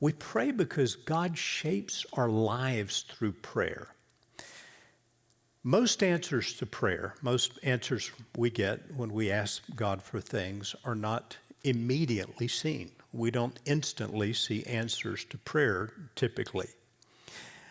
we 0.00 0.12
pray 0.12 0.52
because 0.52 0.94
God 0.94 1.36
shapes 1.36 2.06
our 2.12 2.28
lives 2.28 3.04
through 3.08 3.32
prayer. 3.32 3.88
Most 5.64 6.02
answers 6.02 6.54
to 6.54 6.66
prayer, 6.66 7.14
most 7.20 7.58
answers 7.64 8.10
we 8.36 8.48
get 8.48 8.94
when 8.96 9.12
we 9.12 9.30
ask 9.30 9.62
God 9.74 10.02
for 10.02 10.20
things, 10.20 10.74
are 10.84 10.94
not 10.94 11.36
immediately 11.64 12.46
seen 12.46 12.92
we 13.18 13.30
don't 13.30 13.58
instantly 13.64 14.32
see 14.32 14.64
answers 14.64 15.24
to 15.24 15.38
prayer 15.38 15.92
typically. 16.14 16.68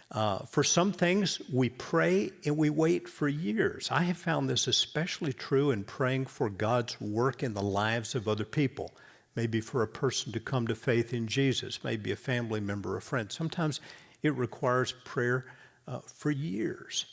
Uh, 0.10 0.40
for 0.46 0.64
some 0.64 0.94
things, 0.94 1.42
we 1.52 1.68
pray 1.70 2.32
and 2.46 2.56
we 2.56 2.70
wait 2.70 3.10
for 3.10 3.28
years. 3.28 3.90
I 3.92 4.04
have 4.04 4.18
found 4.18 4.50
this 4.50 4.68
especially 4.68 5.34
true 5.34 5.72
in 5.72 5.84
praying 5.84 6.28
for 6.28 6.50
God's 6.50 7.00
work 7.02 7.44
in 7.44 7.54
the 7.54 7.62
lives 7.62 8.16
of 8.16 8.28
other 8.28 8.46
people. 8.46 8.94
Maybe 9.36 9.60
for 9.60 9.84
a 9.84 9.88
person 9.88 10.32
to 10.32 10.40
come 10.40 10.66
to 10.68 10.76
faith 10.76 11.14
in 11.14 11.28
Jesus, 11.28 11.84
maybe 11.84 12.12
a 12.12 12.16
family 12.16 12.62
member, 12.62 12.96
a 12.96 13.02
friend. 13.02 13.32
Sometimes 13.32 13.82
it 14.24 14.34
requires 14.36 14.94
prayer 15.04 15.46
uh, 15.88 16.00
for 16.00 16.32
years. 16.32 17.06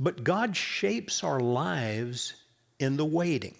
But 0.00 0.24
God 0.24 0.56
shapes 0.56 1.22
our 1.22 1.40
lives 1.40 2.34
in 2.80 2.96
the 2.96 3.04
waiting 3.04 3.54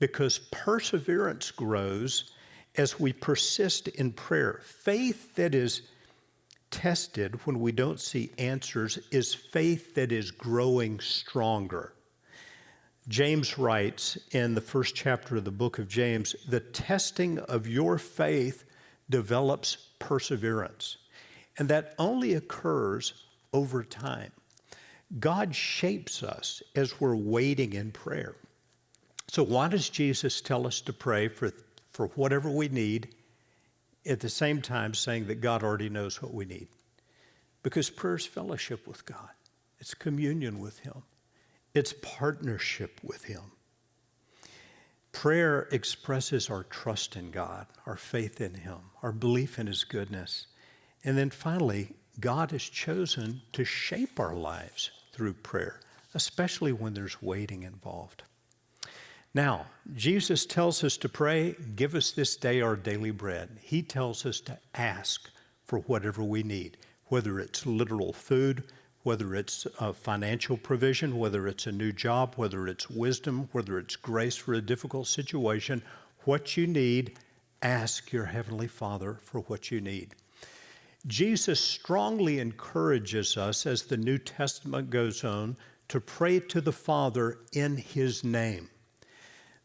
because 0.00 0.38
perseverance 0.50 1.52
grows 1.52 2.32
as 2.76 2.98
we 2.98 3.12
persist 3.12 3.88
in 3.88 4.12
prayer. 4.12 4.60
Faith 4.64 5.34
that 5.36 5.54
is 5.54 5.82
tested 6.70 7.34
when 7.46 7.60
we 7.60 7.72
don't 7.72 8.00
see 8.00 8.30
answers 8.38 8.98
is 9.10 9.34
faith 9.34 9.94
that 9.94 10.10
is 10.10 10.30
growing 10.30 10.98
stronger. 11.00 11.92
James 13.08 13.58
writes 13.58 14.18
in 14.32 14.54
the 14.54 14.60
first 14.60 14.94
chapter 14.94 15.36
of 15.36 15.44
the 15.44 15.50
book 15.50 15.78
of 15.78 15.88
James 15.88 16.36
the 16.48 16.60
testing 16.60 17.38
of 17.40 17.66
your 17.66 17.98
faith 17.98 18.64
develops 19.08 19.76
perseverance, 19.98 20.96
and 21.58 21.68
that 21.68 21.94
only 21.98 22.34
occurs 22.34 23.24
over 23.52 23.82
time. 23.82 24.30
God 25.18 25.54
shapes 25.54 26.22
us 26.22 26.62
as 26.76 27.00
we're 27.00 27.16
waiting 27.16 27.72
in 27.72 27.90
prayer. 27.90 28.36
So, 29.30 29.44
why 29.44 29.68
does 29.68 29.88
Jesus 29.88 30.40
tell 30.40 30.66
us 30.66 30.80
to 30.80 30.92
pray 30.92 31.28
for, 31.28 31.52
for 31.92 32.08
whatever 32.16 32.50
we 32.50 32.66
need, 32.68 33.14
at 34.04 34.18
the 34.18 34.28
same 34.28 34.60
time 34.60 34.92
saying 34.92 35.28
that 35.28 35.40
God 35.40 35.62
already 35.62 35.88
knows 35.88 36.20
what 36.20 36.34
we 36.34 36.44
need? 36.44 36.66
Because 37.62 37.90
prayer 37.90 38.16
is 38.16 38.26
fellowship 38.26 38.88
with 38.88 39.06
God, 39.06 39.30
it's 39.78 39.94
communion 39.94 40.58
with 40.58 40.80
Him, 40.80 41.04
it's 41.74 41.94
partnership 42.02 42.98
with 43.04 43.22
Him. 43.22 43.52
Prayer 45.12 45.68
expresses 45.70 46.50
our 46.50 46.64
trust 46.64 47.14
in 47.14 47.30
God, 47.30 47.68
our 47.86 47.96
faith 47.96 48.40
in 48.40 48.54
Him, 48.54 48.78
our 49.00 49.12
belief 49.12 49.60
in 49.60 49.68
His 49.68 49.84
goodness. 49.84 50.48
And 51.04 51.16
then 51.16 51.30
finally, 51.30 51.94
God 52.18 52.50
has 52.50 52.64
chosen 52.64 53.42
to 53.52 53.64
shape 53.64 54.18
our 54.18 54.34
lives 54.34 54.90
through 55.12 55.34
prayer, 55.34 55.78
especially 56.14 56.72
when 56.72 56.94
there's 56.94 57.22
waiting 57.22 57.62
involved. 57.62 58.24
Now, 59.32 59.66
Jesus 59.94 60.44
tells 60.44 60.82
us 60.82 60.96
to 60.98 61.08
pray, 61.08 61.54
give 61.76 61.94
us 61.94 62.10
this 62.10 62.36
day 62.36 62.60
our 62.60 62.74
daily 62.74 63.12
bread. 63.12 63.58
He 63.60 63.80
tells 63.80 64.26
us 64.26 64.40
to 64.40 64.58
ask 64.74 65.30
for 65.64 65.78
whatever 65.80 66.24
we 66.24 66.42
need, 66.42 66.78
whether 67.06 67.38
it's 67.38 67.64
literal 67.64 68.12
food, 68.12 68.64
whether 69.02 69.34
it's 69.36 69.66
financial 69.94 70.56
provision, 70.56 71.16
whether 71.16 71.46
it's 71.46 71.66
a 71.66 71.72
new 71.72 71.92
job, 71.92 72.34
whether 72.36 72.66
it's 72.66 72.90
wisdom, 72.90 73.48
whether 73.52 73.78
it's 73.78 73.96
grace 73.96 74.36
for 74.36 74.54
a 74.54 74.60
difficult 74.60 75.06
situation. 75.06 75.80
What 76.24 76.56
you 76.56 76.66
need, 76.66 77.16
ask 77.62 78.12
your 78.12 78.26
Heavenly 78.26 78.68
Father 78.68 79.18
for 79.22 79.40
what 79.42 79.70
you 79.70 79.80
need. 79.80 80.16
Jesus 81.06 81.60
strongly 81.60 82.40
encourages 82.40 83.36
us 83.36 83.64
as 83.64 83.84
the 83.84 83.96
New 83.96 84.18
Testament 84.18 84.90
goes 84.90 85.24
on 85.24 85.56
to 85.88 86.00
pray 86.00 86.40
to 86.40 86.60
the 86.60 86.72
Father 86.72 87.38
in 87.52 87.76
His 87.76 88.22
name. 88.22 88.68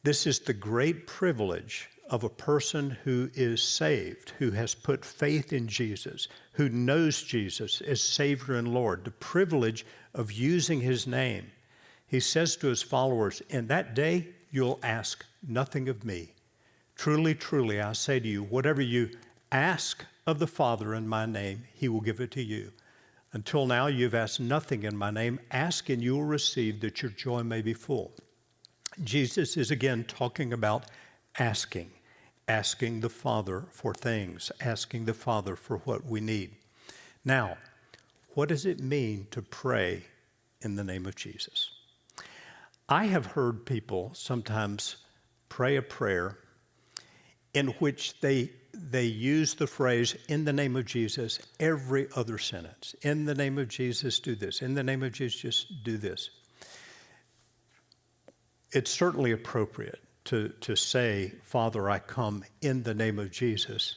This 0.05 0.27
is 0.27 0.38
the 0.38 0.53
great 0.53 1.07
privilege 1.07 1.89
of 2.12 2.24
a 2.24 2.29
person 2.29 2.91
who 3.05 3.31
is 3.33 3.59
saved, 3.59 4.33
who 4.38 4.51
has 4.51 4.75
put 4.75 5.03
faith 5.03 5.51
in 5.51 5.67
Jesus, 5.67 6.27
who 6.51 6.69
knows 6.69 7.24
Jesus 7.24 7.81
as 7.81 8.03
Savior 8.03 8.53
and 8.53 8.71
Lord, 8.71 9.03
the 9.03 9.09
privilege 9.09 9.83
of 10.13 10.31
using 10.31 10.79
His 10.79 11.07
name. 11.07 11.50
He 12.05 12.19
says 12.19 12.55
to 12.57 12.67
His 12.67 12.83
followers, 12.83 13.41
In 13.50 13.65
that 13.65 13.95
day 13.95 14.27
you'll 14.51 14.79
ask 14.83 15.25
nothing 15.41 15.89
of 15.89 16.05
me. 16.05 16.33
Truly, 16.95 17.33
truly, 17.33 17.81
I 17.81 17.93
say 17.93 18.19
to 18.19 18.27
you, 18.27 18.43
whatever 18.43 18.83
you 18.83 19.09
ask 19.51 20.05
of 20.27 20.38
the 20.38 20.45
Father 20.45 20.93
in 20.93 21.07
my 21.07 21.25
name, 21.25 21.63
He 21.74 21.89
will 21.89 22.01
give 22.01 22.19
it 22.19 22.29
to 22.33 22.43
you. 22.43 22.71
Until 23.33 23.65
now, 23.65 23.88
you've 23.88 24.13
asked 24.13 24.39
nothing 24.39 24.83
in 24.83 24.95
my 24.95 25.09
name. 25.09 25.39
Ask 25.50 25.89
and 25.89 26.03
you 26.03 26.13
will 26.13 26.25
receive 26.25 26.79
that 26.81 27.01
your 27.01 27.09
joy 27.09 27.41
may 27.41 27.63
be 27.63 27.74
full. 27.74 28.13
Jesus 29.04 29.58
is 29.58 29.72
again 29.72 30.04
talking 30.06 30.54
about 30.54 30.86
asking, 31.38 31.92
asking 32.48 33.02
the 33.02 33.10
Father 33.10 33.66
for 33.72 33.94
things, 33.94 34.52
asking 34.62 35.06
the 35.06 35.14
Father 35.14 35.56
for 35.56 35.78
what 35.80 36.06
we 36.06 36.22
need. 36.22 36.52
Now, 37.24 37.58
what 38.34 38.50
does 38.50 38.66
it 38.66 38.80
mean 38.80 39.28
to 39.32 39.42
pray 39.42 40.06
in 40.62 40.75
the 40.75 40.84
name 40.84 41.06
of 41.06 41.16
Jesus? 41.16 41.72
I 42.88 43.06
have 43.06 43.25
heard 43.25 43.66
people 43.66 44.12
sometimes 44.14 44.98
pray 45.50 45.75
a 45.75 45.82
prayer 45.82 46.38
in 47.54 47.68
which 47.80 48.20
they 48.20 48.52
they 48.78 49.06
use 49.06 49.54
the 49.54 49.68
phrase 49.68 50.16
in 50.28 50.44
the 50.44 50.54
name 50.54 50.75
of 50.75 50.86
Jesus 50.86 51.40
every 51.60 52.08
other 52.16 52.38
sentence. 52.38 52.94
In 53.02 53.25
the 53.25 53.34
name 53.34 53.58
of 53.58 53.70
Jesus, 53.70 54.20
do 54.20 54.36
this. 54.36 54.62
In 54.62 54.74
the 54.74 54.84
name 54.84 55.02
of 55.02 55.14
Jesus, 55.14 55.40
just 55.40 55.84
do 55.84 55.98
this. 55.98 56.30
It's 58.75 58.91
certainly 58.91 59.32
appropriate 59.32 60.01
to, 60.25 60.50
to 60.50 60.75
say, 60.75 61.32
Father, 61.44 61.89
I 61.89 62.00
come 62.00 62.44
in 62.62 62.84
the 62.84 62.94
name 62.94 63.20
of 63.20 63.32
Jesus. 63.32 63.96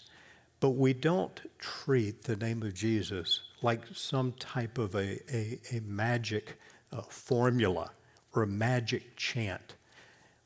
But 0.61 0.71
we 0.71 0.93
don't 0.93 1.41
treat 1.59 2.23
the 2.23 2.37
name 2.37 2.63
of 2.63 2.75
Jesus 2.75 3.41
like 3.61 3.81
some 3.93 4.31
type 4.35 4.79
of 4.79 4.95
a, 4.95 5.19
a, 5.35 5.59
a 5.73 5.81
magic 5.81 6.61
uh, 6.93 7.03
formula 7.03 7.91
or 8.37 8.45
a 8.45 8.47
magic 8.47 9.17
chant. 9.17 9.75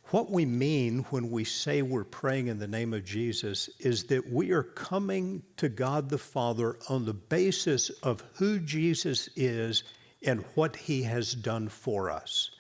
What 0.07 0.31
we 0.31 0.47
mean 0.47 1.01
when 1.11 1.31
we 1.31 1.45
say 1.45 1.83
we're 1.83 2.03
praying 2.03 2.47
in 2.47 2.59
the 2.59 2.67
name 2.67 2.95
of 2.95 3.05
Jesus 3.05 3.69
is 3.81 4.05
that 4.05 4.33
we 4.33 4.51
are 4.53 4.63
coming 4.63 5.43
to 5.59 5.69
God 5.69 6.09
the 6.09 6.17
Father 6.17 6.79
on 6.89 7.05
the 7.05 7.13
basis 7.13 7.91
of 8.03 8.25
who 8.37 8.59
Jesus 8.61 9.29
is 9.37 9.85
and 10.25 10.43
what 10.55 10.75
he 10.75 11.03
has 11.03 11.35
done 11.35 11.69
for 11.69 12.11
us. 12.11 12.51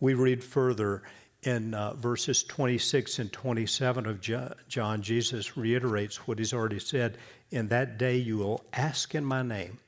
We 0.00 0.14
read 0.14 0.44
further 0.44 1.02
in 1.42 1.74
uh, 1.74 1.94
verses 1.94 2.42
26 2.42 3.20
and 3.20 3.32
27 3.32 4.06
of 4.06 4.20
John, 4.20 5.02
Jesus 5.02 5.56
reiterates 5.56 6.26
what 6.26 6.38
he's 6.38 6.52
already 6.52 6.80
said. 6.80 7.18
In 7.50 7.68
that 7.68 7.98
day 7.98 8.16
you 8.16 8.38
will 8.38 8.64
ask 8.72 9.14
in 9.14 9.24
my 9.24 9.42
name. 9.42 9.78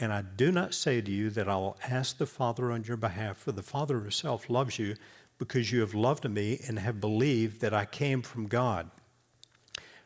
And 0.00 0.12
I 0.12 0.22
do 0.22 0.52
not 0.52 0.74
say 0.74 1.00
to 1.00 1.10
you 1.10 1.30
that 1.30 1.48
I 1.48 1.56
will 1.56 1.78
ask 1.88 2.18
the 2.18 2.26
Father 2.26 2.70
on 2.70 2.84
your 2.84 2.98
behalf, 2.98 3.38
for 3.38 3.52
the 3.52 3.62
Father 3.62 3.98
himself 3.98 4.50
loves 4.50 4.78
you 4.78 4.94
because 5.38 5.72
you 5.72 5.80
have 5.80 5.94
loved 5.94 6.28
me 6.28 6.60
and 6.68 6.78
have 6.78 7.00
believed 7.00 7.60
that 7.62 7.74
I 7.74 7.84
came 7.84 8.22
from 8.22 8.46
God. 8.46 8.90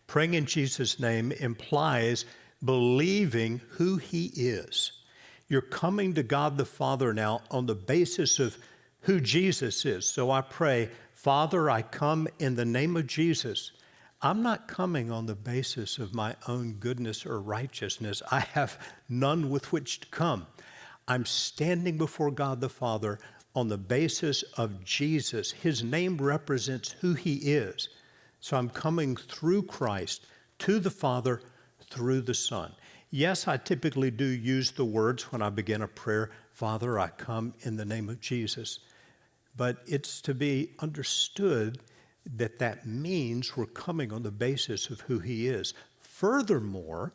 Praying 0.06 0.34
in 0.34 0.46
Jesus' 0.46 1.00
name 1.00 1.32
implies 1.32 2.24
believing 2.64 3.60
who 3.70 3.96
he 3.96 4.26
is. 4.26 4.92
You're 5.48 5.62
coming 5.62 6.14
to 6.14 6.22
God 6.22 6.56
the 6.56 6.64
Father 6.64 7.12
now 7.12 7.42
on 7.50 7.66
the 7.66 7.74
basis 7.74 8.38
of 8.38 8.56
who 9.02 9.20
Jesus 9.20 9.84
is. 9.84 10.08
So 10.08 10.30
I 10.30 10.40
pray, 10.40 10.88
Father, 11.12 11.70
I 11.70 11.82
come 11.82 12.28
in 12.38 12.54
the 12.54 12.64
name 12.64 12.96
of 12.96 13.06
Jesus. 13.06 13.72
I'm 14.22 14.42
not 14.42 14.68
coming 14.68 15.10
on 15.10 15.26
the 15.26 15.34
basis 15.34 15.98
of 15.98 16.14
my 16.14 16.36
own 16.46 16.74
goodness 16.74 17.26
or 17.26 17.40
righteousness. 17.40 18.22
I 18.30 18.40
have 18.40 18.78
none 19.08 19.50
with 19.50 19.72
which 19.72 20.00
to 20.00 20.06
come. 20.08 20.46
I'm 21.08 21.26
standing 21.26 21.98
before 21.98 22.30
God 22.30 22.60
the 22.60 22.68
Father 22.68 23.18
on 23.54 23.68
the 23.68 23.78
basis 23.78 24.44
of 24.56 24.84
Jesus. 24.84 25.50
His 25.50 25.82
name 25.82 26.16
represents 26.16 26.92
who 26.92 27.14
He 27.14 27.34
is. 27.34 27.88
So 28.40 28.56
I'm 28.56 28.70
coming 28.70 29.16
through 29.16 29.64
Christ 29.64 30.26
to 30.60 30.78
the 30.78 30.90
Father 30.90 31.42
through 31.90 32.22
the 32.22 32.34
Son. 32.34 32.72
Yes, 33.10 33.46
I 33.46 33.56
typically 33.56 34.10
do 34.10 34.24
use 34.24 34.70
the 34.70 34.84
words 34.84 35.32
when 35.32 35.42
I 35.42 35.50
begin 35.50 35.82
a 35.82 35.88
prayer 35.88 36.30
Father, 36.52 36.98
I 36.98 37.08
come 37.08 37.54
in 37.60 37.76
the 37.76 37.84
name 37.84 38.08
of 38.08 38.20
Jesus 38.20 38.78
but 39.56 39.78
it's 39.86 40.20
to 40.22 40.34
be 40.34 40.72
understood 40.80 41.78
that 42.36 42.58
that 42.58 42.86
means 42.86 43.56
we're 43.56 43.66
coming 43.66 44.12
on 44.12 44.22
the 44.22 44.30
basis 44.30 44.90
of 44.90 45.00
who 45.00 45.18
he 45.18 45.48
is. 45.48 45.74
Furthermore, 46.00 47.12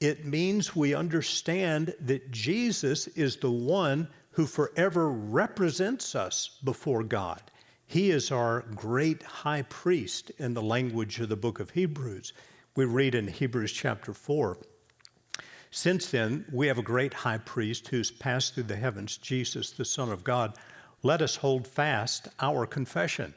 it 0.00 0.24
means 0.24 0.76
we 0.76 0.94
understand 0.94 1.94
that 2.00 2.30
Jesus 2.30 3.08
is 3.08 3.36
the 3.36 3.50
one 3.50 4.08
who 4.30 4.46
forever 4.46 5.10
represents 5.10 6.14
us 6.14 6.58
before 6.62 7.02
God. 7.02 7.42
He 7.86 8.10
is 8.10 8.30
our 8.30 8.60
great 8.74 9.22
high 9.22 9.62
priest 9.62 10.30
in 10.38 10.54
the 10.54 10.62
language 10.62 11.18
of 11.20 11.30
the 11.30 11.36
book 11.36 11.58
of 11.58 11.70
Hebrews. 11.70 12.34
We 12.76 12.84
read 12.84 13.14
in 13.14 13.26
Hebrews 13.26 13.72
chapter 13.72 14.12
4 14.12 14.58
Since 15.70 16.10
then, 16.10 16.44
we 16.52 16.68
have 16.68 16.78
a 16.78 16.82
great 16.82 17.14
high 17.14 17.38
priest 17.38 17.88
who's 17.88 18.10
passed 18.10 18.54
through 18.54 18.64
the 18.64 18.76
heavens, 18.76 19.16
Jesus, 19.16 19.72
the 19.72 19.84
Son 19.84 20.12
of 20.12 20.22
God 20.22 20.54
let 21.02 21.22
us 21.22 21.36
hold 21.36 21.66
fast 21.66 22.28
our 22.40 22.66
confession. 22.66 23.34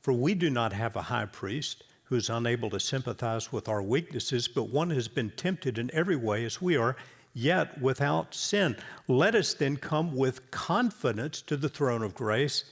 For 0.00 0.12
we 0.12 0.34
do 0.34 0.50
not 0.50 0.72
have 0.72 0.96
a 0.96 1.02
high 1.02 1.26
priest 1.26 1.84
who 2.04 2.16
is 2.16 2.28
unable 2.28 2.70
to 2.70 2.80
sympathize 2.80 3.52
with 3.52 3.68
our 3.68 3.82
weaknesses, 3.82 4.48
but 4.48 4.68
one 4.68 4.90
has 4.90 5.08
been 5.08 5.30
tempted 5.30 5.78
in 5.78 5.90
every 5.94 6.16
way 6.16 6.44
as 6.44 6.60
we 6.60 6.76
are, 6.76 6.96
yet 7.32 7.80
without 7.80 8.34
sin. 8.34 8.76
Let 9.08 9.34
us 9.34 9.54
then 9.54 9.76
come 9.76 10.14
with 10.14 10.50
confidence 10.50 11.40
to 11.42 11.56
the 11.56 11.68
throne 11.68 12.02
of 12.02 12.14
grace 12.14 12.64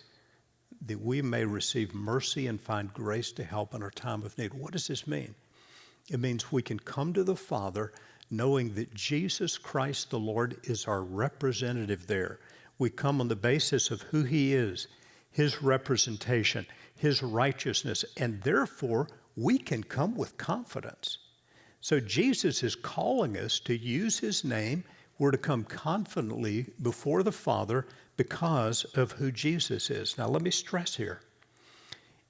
that 0.86 1.00
we 1.00 1.22
may 1.22 1.44
receive 1.44 1.94
mercy 1.94 2.46
and 2.46 2.60
find 2.60 2.92
grace 2.92 3.32
to 3.32 3.44
help 3.44 3.74
in 3.74 3.82
our 3.82 3.90
time 3.90 4.22
of 4.22 4.36
need. 4.36 4.54
What 4.54 4.72
does 4.72 4.86
this 4.86 5.06
mean? 5.06 5.34
It 6.10 6.20
means 6.20 6.50
we 6.50 6.62
can 6.62 6.78
come 6.78 7.12
to 7.14 7.24
the 7.24 7.36
Father 7.36 7.92
knowing 8.30 8.74
that 8.74 8.94
Jesus 8.94 9.58
Christ 9.58 10.10
the 10.10 10.18
Lord 10.18 10.56
is 10.64 10.86
our 10.86 11.02
representative 11.02 12.06
there. 12.06 12.38
We 12.80 12.88
come 12.88 13.20
on 13.20 13.28
the 13.28 13.36
basis 13.36 13.90
of 13.90 14.00
who 14.00 14.22
He 14.22 14.54
is, 14.54 14.88
His 15.30 15.62
representation, 15.62 16.64
His 16.96 17.22
righteousness, 17.22 18.06
and 18.16 18.42
therefore 18.42 19.06
we 19.36 19.58
can 19.58 19.84
come 19.84 20.16
with 20.16 20.38
confidence. 20.38 21.18
So 21.82 22.00
Jesus 22.00 22.62
is 22.62 22.74
calling 22.74 23.36
us 23.36 23.60
to 23.60 23.76
use 23.76 24.18
His 24.18 24.44
name. 24.44 24.84
We're 25.18 25.30
to 25.30 25.36
come 25.36 25.64
confidently 25.64 26.68
before 26.80 27.22
the 27.22 27.32
Father 27.32 27.86
because 28.16 28.84
of 28.94 29.12
who 29.12 29.30
Jesus 29.30 29.90
is. 29.90 30.16
Now, 30.16 30.28
let 30.28 30.40
me 30.40 30.50
stress 30.50 30.96
here 30.96 31.20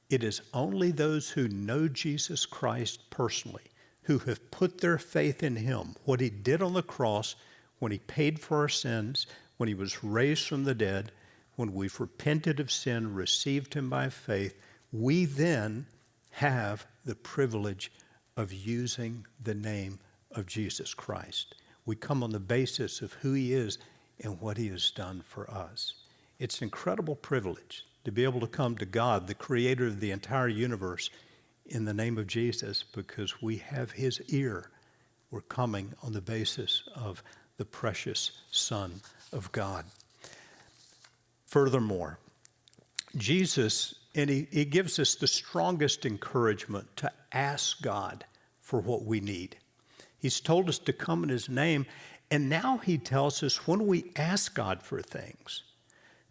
it 0.09 0.25
is 0.25 0.43
only 0.53 0.91
those 0.91 1.31
who 1.31 1.47
know 1.47 1.87
Jesus 1.87 2.45
Christ 2.45 3.09
personally, 3.11 3.63
who 4.03 4.19
have 4.19 4.51
put 4.51 4.81
their 4.81 4.99
faith 4.99 5.45
in 5.45 5.55
Him, 5.55 5.95
what 6.05 6.21
He 6.21 6.29
did 6.29 6.61
on 6.61 6.73
the 6.73 6.83
cross 6.83 7.37
when 7.79 7.93
He 7.93 7.99
paid 7.99 8.41
for 8.41 8.59
our 8.59 8.69
sins, 8.69 9.29
when 9.61 9.69
he 9.69 9.75
was 9.75 10.03
raised 10.03 10.49
from 10.49 10.65
the 10.65 10.75
dead, 10.75 11.13
when 11.57 11.75
we've 11.75 12.01
repented 12.01 12.59
of 12.61 12.73
sin, 12.73 13.13
received 13.13 13.75
him 13.75 13.91
by 13.91 14.09
faith, 14.09 14.55
we 14.91 15.27
then 15.27 15.85
have 16.31 16.87
the 17.05 17.15
privilege 17.15 17.93
of 18.39 18.55
using 18.55 19.27
the 19.45 19.53
name 19.53 19.99
of 20.31 20.47
Jesus 20.47 20.95
Christ. 20.95 21.57
We 21.85 21.95
come 21.95 22.23
on 22.23 22.31
the 22.31 22.41
basis 22.41 23.03
of 23.03 23.13
who 23.13 23.35
he 23.35 23.53
is 23.53 23.77
and 24.25 24.41
what 24.41 24.57
he 24.57 24.69
has 24.69 24.91
done 24.91 25.23
for 25.27 25.51
us. 25.51 25.93
It's 26.39 26.61
an 26.61 26.65
incredible 26.65 27.17
privilege 27.17 27.85
to 28.07 28.11
be 28.11 28.25
able 28.25 28.41
to 28.41 28.47
come 28.47 28.79
to 28.79 28.87
God, 28.87 29.27
the 29.27 29.35
creator 29.35 29.89
of 29.89 30.01
the 30.01 30.11
entire 30.11 30.49
universe, 30.49 31.11
in 31.67 31.85
the 31.85 31.93
name 31.93 32.17
of 32.17 32.27
Jesus 32.27 32.83
because 32.83 33.43
we 33.43 33.59
have 33.59 33.91
his 33.91 34.23
ear. 34.29 34.71
We're 35.31 35.43
coming 35.43 35.93
on 36.03 36.15
the 36.15 36.23
basis 36.23 36.83
of 36.97 37.23
the 37.59 37.67
precious 37.67 38.31
Son 38.51 39.03
of 39.33 39.51
God. 39.53 39.85
Furthermore, 41.47 42.19
Jesus, 43.17 43.95
and 44.15 44.31
he, 44.31 44.47
he 44.51 44.65
gives 44.65 44.99
us 44.99 45.15
the 45.15 45.27
strongest 45.27 46.07
encouragement 46.07 46.97
to 46.97 47.11
ask 47.33 47.83
God 47.83 48.25
for 48.61 48.81
what 48.81 49.05
we 49.05 49.21
need. 49.21 49.57
He's 50.21 50.41
told 50.41 50.69
us 50.69 50.79
to 50.81 50.93
come 50.93 51.25
in 51.25 51.29
His 51.29 51.49
name, 51.49 51.87
and 52.31 52.49
now 52.49 52.79
He 52.79 52.99
tells 52.99 53.43
us 53.43 53.67
when 53.67 53.87
we 53.87 54.13
ask 54.17 54.55
God 54.55 54.83
for 54.83 55.03
things, 55.03 55.63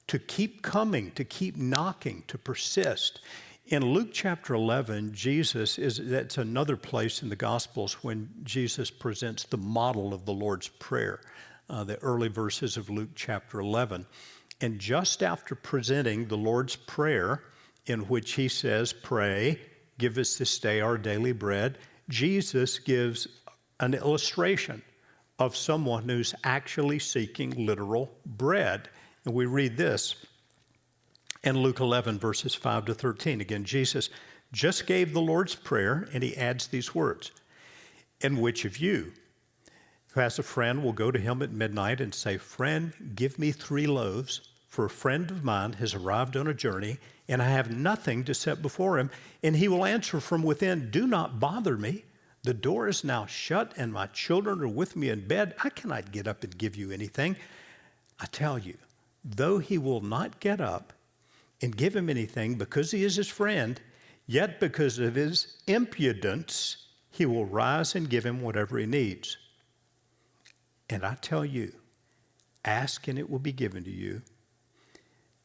to 0.08 0.20
keep 0.20 0.62
coming, 0.62 1.12
to 1.12 1.24
keep 1.24 1.58
knocking, 1.58 2.24
to 2.28 2.38
persist. 2.38 3.20
In 3.68 3.84
Luke 3.86 4.10
chapter 4.14 4.54
11, 4.54 5.14
Jesus 5.14 5.78
is, 5.78 6.00
that's 6.02 6.38
another 6.38 6.78
place 6.78 7.22
in 7.22 7.30
the 7.30 7.36
Gospels 7.36 7.94
when 8.04 8.30
Jesus 8.44 8.90
presents 8.90 9.44
the 9.44 9.58
model 9.58 10.14
of 10.14 10.26
the 10.26 10.34
Lord's 10.34 10.68
Prayer, 10.68 11.20
uh, 11.70 11.84
the 11.84 11.98
early 12.02 12.28
verses 12.28 12.78
of 12.78 12.90
Luke 12.90 13.10
chapter 13.16 13.60
11. 13.60 14.06
And 14.62 14.80
just 14.80 15.24
after 15.24 15.56
presenting 15.56 16.28
the 16.28 16.38
Lord's 16.38 16.76
Prayer, 16.76 17.44
in 17.86 18.02
which 18.02 18.34
he 18.34 18.48
says, 18.48 18.92
Pray, 18.92 19.60
give 19.98 20.18
us 20.18 20.38
this 20.38 20.60
day 20.60 20.82
our 20.82 20.98
daily 20.98 21.32
bread, 21.32 21.78
Jesus 22.10 22.80
gives 22.80 23.28
an 23.80 23.94
illustration 23.94 24.82
of 25.38 25.56
someone 25.56 26.08
who's 26.10 26.36
actually 26.44 27.00
seeking 27.00 27.66
literal 27.66 28.12
bread. 28.26 28.90
And 29.26 29.34
we 29.34 29.46
read 29.46 29.78
this 29.78 30.26
in 31.44 31.58
Luke 31.58 31.80
11, 31.80 32.20
verses 32.20 32.54
5 32.54 32.86
to 32.86 32.94
13. 32.94 33.40
Again, 33.40 33.64
Jesus 33.64 34.10
just 34.52 34.86
gave 34.86 35.14
the 35.14 35.22
Lord's 35.22 35.56
Prayer, 35.56 36.10
and 36.14 36.22
he 36.22 36.36
adds 36.36 36.68
these 36.68 36.94
words 36.94 37.32
In 38.22 38.42
which 38.42 38.66
of 38.66 38.78
you 38.78 39.14
who 40.12 40.22
has 40.22 40.40
a 40.40 40.44
friend 40.44 40.84
will 40.84 40.94
go 40.94 41.12
to 41.12 41.20
him 41.20 41.42
at 41.42 41.52
midnight 41.52 42.02
and 42.02 42.14
say, 42.14 42.38
Friend, 42.38 43.14
give 43.16 43.38
me 43.38 43.52
three 43.52 43.86
loaves, 43.86 44.42
for 44.68 44.86
a 44.86 44.90
friend 44.90 45.30
of 45.30 45.44
mine 45.44 45.74
has 45.74 45.94
arrived 45.94 46.36
on 46.36 46.48
a 46.48 46.54
journey, 46.54 46.98
and 47.28 47.42
I 47.42 47.50
have 47.50 47.76
nothing 47.76 48.24
to 48.24 48.34
set 48.34 48.62
before 48.62 48.98
him. 48.98 49.12
And 49.44 49.56
he 49.56 49.68
will 49.68 49.86
answer 49.86 50.20
from 50.20 50.42
within, 50.42 50.90
Do 50.90 51.06
not 51.06 51.40
bother 51.40 51.78
me. 51.78 52.06
The 52.44 52.54
door 52.54 52.88
is 52.88 53.04
now 53.04 53.26
shut, 53.26 53.74
and 53.78 53.94
my 53.94 54.08
children 54.08 54.62
are 54.62 54.68
with 54.68 54.96
me 54.96 55.10
in 55.10 55.28
bed. 55.28 55.54
I 55.64 55.70
cannot 55.70 56.12
get 56.12 56.28
up 56.28 56.44
and 56.44 56.58
give 56.58 56.76
you 56.76 56.92
anything. 56.92 57.36
I 58.20 58.26
tell 58.26 58.58
you, 58.58 58.78
though 59.24 59.60
he 59.60 59.78
will 59.78 60.02
not 60.02 60.40
get 60.40 60.60
up 60.60 60.94
and 61.62 61.76
give 61.76 61.96
him 61.96 62.10
anything 62.10 62.56
because 62.56 62.92
he 62.92 63.04
is 63.04 63.16
his 63.16 63.28
friend, 63.28 63.80
yet 64.26 64.60
because 64.60 64.98
of 64.98 65.16
his 65.16 65.58
impudence, 65.68 66.78
he 67.12 67.26
will 67.26 67.46
rise 67.46 67.96
and 67.96 68.10
give 68.10 68.26
him 68.26 68.42
whatever 68.42 68.78
he 68.78 68.86
needs. 68.86 69.38
And 70.90 71.06
I 71.06 71.16
tell 71.16 71.46
you, 71.46 71.74
ask 72.66 73.08
and 73.08 73.20
it 73.20 73.30
will 73.30 73.40
be 73.40 73.52
given 73.52 73.84
to 73.84 73.92
you, 73.92 74.22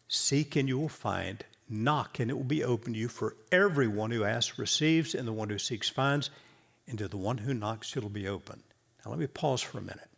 seek 0.09 0.57
and 0.57 0.69
you 0.69 0.79
will 0.79 0.89
find, 0.89 1.45
knock 1.69 2.19
and 2.19 2.31
it 2.31 2.35
will 2.35 2.45
be 2.45 2.65
opened 2.65 2.95
to 2.95 3.01
you. 3.01 3.09
For 3.09 3.37
everyone 3.53 4.11
who 4.11 4.25
asks 4.25 4.59
receives, 4.59 5.15
and 5.15 5.29
the 5.29 5.33
one 5.33 5.51
who 5.51 5.59
seeks 5.59 5.89
finds 5.89 6.31
and 6.87 6.99
to 6.99 7.09
the 7.09 7.17
one 7.17 7.39
who 7.39 7.55
knocks, 7.55 7.97
it'll 7.97 8.11
be 8.11 8.29
open. 8.29 8.63
Now, 9.05 9.11
let 9.11 9.21
me 9.21 9.27
pause 9.27 9.63
for 9.63 9.79
a 9.79 9.83
minute. 9.83 10.11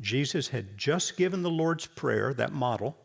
Jesus 0.00 0.48
had 0.48 0.76
just 0.76 1.16
given 1.16 1.42
the 1.42 1.50
Lord's 1.50 1.86
Prayer, 1.86 2.34
that 2.34 2.52
model, 2.52 2.96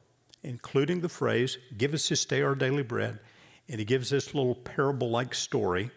including 0.43 1.01
the 1.01 1.09
phrase, 1.09 1.57
Give 1.77 1.93
us 1.93 2.09
this 2.09 2.25
day 2.25 2.41
our 2.41 2.55
daily 2.55 2.83
bread. 2.83 3.19
And 3.69 3.79
he 3.79 3.85
gives 3.85 4.09
this 4.09 4.33
little 4.33 4.55
parable 4.55 5.09
like 5.09 5.33
story. 5.33 5.91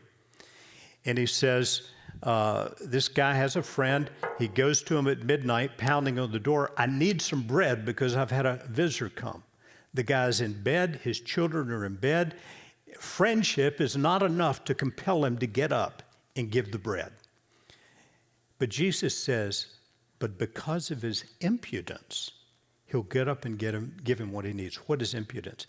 And 1.04 1.18
he 1.18 1.26
says, 1.26 1.90
uh, 2.24 2.70
This 2.80 3.08
guy 3.08 3.34
has 3.34 3.56
a 3.56 3.62
friend. 3.62 4.10
He 4.38 4.48
goes 4.48 4.82
to 4.82 4.96
him 4.96 5.06
at 5.06 5.22
midnight, 5.22 5.78
pounding 5.78 6.18
on 6.18 6.32
the 6.32 6.40
door. 6.40 6.72
I 6.76 6.86
need 6.86 7.22
some 7.22 7.42
bread 7.42 7.84
because 7.84 8.16
I've 8.16 8.30
had 8.30 8.46
a 8.46 8.64
visitor 8.68 9.10
come. 9.10 9.42
The 9.92 10.02
guy's 10.02 10.40
in 10.40 10.60
bed, 10.62 11.00
his 11.04 11.20
children 11.20 11.70
are 11.70 11.84
in 11.84 11.94
bed. 11.94 12.34
Friendship 12.98 13.80
is 13.80 13.96
not 13.96 14.22
enough 14.22 14.64
to 14.64 14.74
compel 14.74 15.24
him 15.24 15.38
to 15.38 15.46
get 15.46 15.70
up 15.72 16.02
and 16.36 16.50
give 16.50 16.72
the 16.72 16.78
bread. 16.78 17.12
But 18.58 18.70
Jesus 18.70 19.16
says, 19.16 19.66
but 20.18 20.38
because 20.38 20.90
of 20.90 21.02
his 21.02 21.24
impudence, 21.40 22.30
he'll 22.86 23.02
get 23.02 23.28
up 23.28 23.44
and 23.44 23.58
get 23.58 23.74
him, 23.74 23.96
give 24.04 24.20
him 24.20 24.32
what 24.32 24.44
he 24.44 24.52
needs. 24.52 24.76
What 24.76 25.02
is 25.02 25.14
impudence? 25.14 25.66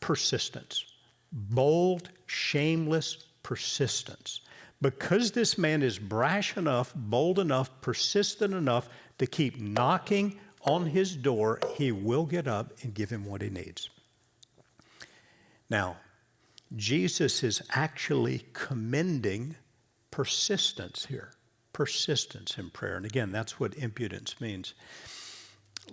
Persistence. 0.00 0.84
Bold, 1.32 2.10
shameless 2.26 3.26
persistence. 3.42 4.40
Because 4.80 5.32
this 5.32 5.56
man 5.56 5.82
is 5.82 5.98
brash 5.98 6.56
enough, 6.56 6.92
bold 6.94 7.38
enough, 7.38 7.70
persistent 7.80 8.52
enough 8.52 8.88
to 9.18 9.26
keep 9.26 9.60
knocking 9.60 10.38
on 10.62 10.86
his 10.86 11.16
door, 11.16 11.60
he 11.76 11.92
will 11.92 12.26
get 12.26 12.46
up 12.46 12.72
and 12.82 12.92
give 12.92 13.08
him 13.08 13.24
what 13.24 13.40
he 13.40 13.48
needs. 13.48 13.88
Now, 15.70 15.96
Jesus 16.74 17.42
is 17.42 17.62
actually 17.70 18.44
commending 18.52 19.56
persistence 20.10 21.06
here. 21.06 21.30
Persistence 21.72 22.58
in 22.58 22.70
prayer. 22.70 22.96
And 22.96 23.06
again, 23.06 23.30
that's 23.30 23.60
what 23.60 23.74
impudence 23.76 24.40
means. 24.40 24.74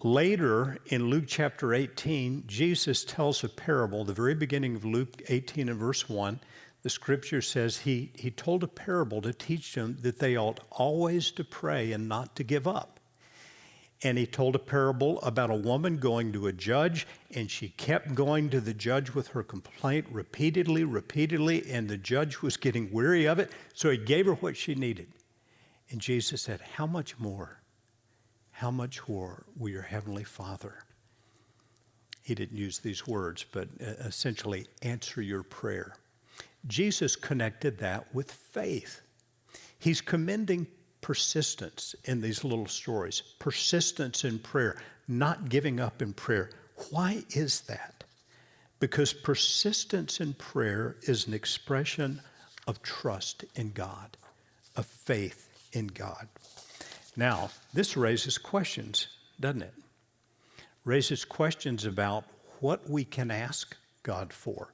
Later 0.01 0.79
in 0.87 1.09
Luke 1.09 1.25
chapter 1.27 1.73
18, 1.73 2.45
Jesus 2.47 3.05
tells 3.05 3.43
a 3.43 3.49
parable, 3.49 4.03
the 4.03 4.13
very 4.13 4.33
beginning 4.33 4.75
of 4.75 4.83
Luke 4.83 5.21
18 5.29 5.69
and 5.69 5.79
verse 5.79 6.09
1. 6.09 6.39
The 6.83 6.89
scripture 6.89 7.41
says 7.41 7.79
he, 7.79 8.11
he 8.13 8.29
told 8.29 8.63
a 8.63 8.67
parable 8.67 9.21
to 9.21 9.33
teach 9.33 9.73
them 9.73 9.97
that 10.01 10.19
they 10.19 10.37
ought 10.37 10.59
always 10.69 11.31
to 11.31 11.43
pray 11.43 11.91
and 11.91 12.07
not 12.07 12.35
to 12.35 12.43
give 12.43 12.67
up 12.67 12.93
and 14.03 14.17
he 14.17 14.25
told 14.25 14.55
a 14.55 14.59
parable 14.59 15.21
about 15.21 15.49
a 15.49 15.55
woman 15.55 15.97
going 15.97 16.33
to 16.33 16.47
a 16.47 16.53
judge, 16.53 17.07
and 17.33 17.49
she 17.49 17.69
kept 17.69 18.13
going 18.13 18.49
to 18.49 18.59
the 18.59 18.73
judge 18.73 19.13
with 19.13 19.29
her 19.29 19.43
complaint 19.43 20.05
repeatedly, 20.11 20.83
repeatedly, 20.83 21.69
and 21.71 21.87
the 21.87 21.97
judge 21.97 22.41
was 22.41 22.57
getting 22.57 22.91
weary 22.91 23.25
of 23.25 23.39
it, 23.39 23.51
so 23.73 23.89
he 23.89 23.97
gave 23.97 24.25
her 24.25 24.33
what 24.35 24.57
she 24.57 24.75
needed. 24.75 25.07
And 25.89 26.01
Jesus 26.01 26.41
said, 26.41 26.59
How 26.75 26.85
much 26.85 27.17
more? 27.17 27.61
How 28.51 28.71
much 28.71 29.07
more 29.07 29.45
will 29.57 29.69
your 29.69 29.81
heavenly 29.81 30.23
Father? 30.23 30.83
He 32.21 32.35
didn't 32.35 32.57
use 32.57 32.79
these 32.79 33.07
words, 33.07 33.45
but 33.51 33.67
uh, 33.81 33.85
essentially, 34.05 34.67
answer 34.81 35.21
your 35.21 35.43
prayer. 35.43 35.95
Jesus 36.67 37.15
connected 37.15 37.77
that 37.79 38.13
with 38.13 38.31
faith. 38.31 39.01
He's 39.79 40.01
commending 40.01 40.67
persistence 41.01 41.95
in 42.05 42.21
these 42.21 42.43
little 42.43 42.67
stories, 42.67 43.21
persistence 43.39 44.23
in 44.23 44.39
prayer, 44.39 44.81
not 45.07 45.49
giving 45.49 45.79
up 45.79 46.01
in 46.01 46.13
prayer. 46.13 46.51
Why 46.89 47.23
is 47.31 47.61
that? 47.61 48.03
Because 48.79 49.13
persistence 49.13 50.21
in 50.21 50.33
prayer 50.33 50.95
is 51.03 51.27
an 51.27 51.33
expression 51.33 52.21
of 52.67 52.81
trust 52.81 53.43
in 53.55 53.71
God, 53.71 54.17
of 54.75 54.85
faith 54.85 55.49
in 55.73 55.87
God. 55.87 56.27
Now, 57.15 57.49
this 57.73 57.95
raises 57.97 58.37
questions, 58.37 59.07
doesn't 59.39 59.61
it? 59.61 59.73
Raises 60.85 61.25
questions 61.25 61.85
about 61.85 62.25
what 62.59 62.89
we 62.89 63.03
can 63.03 63.29
ask 63.29 63.75
God 64.03 64.31
for. 64.31 64.73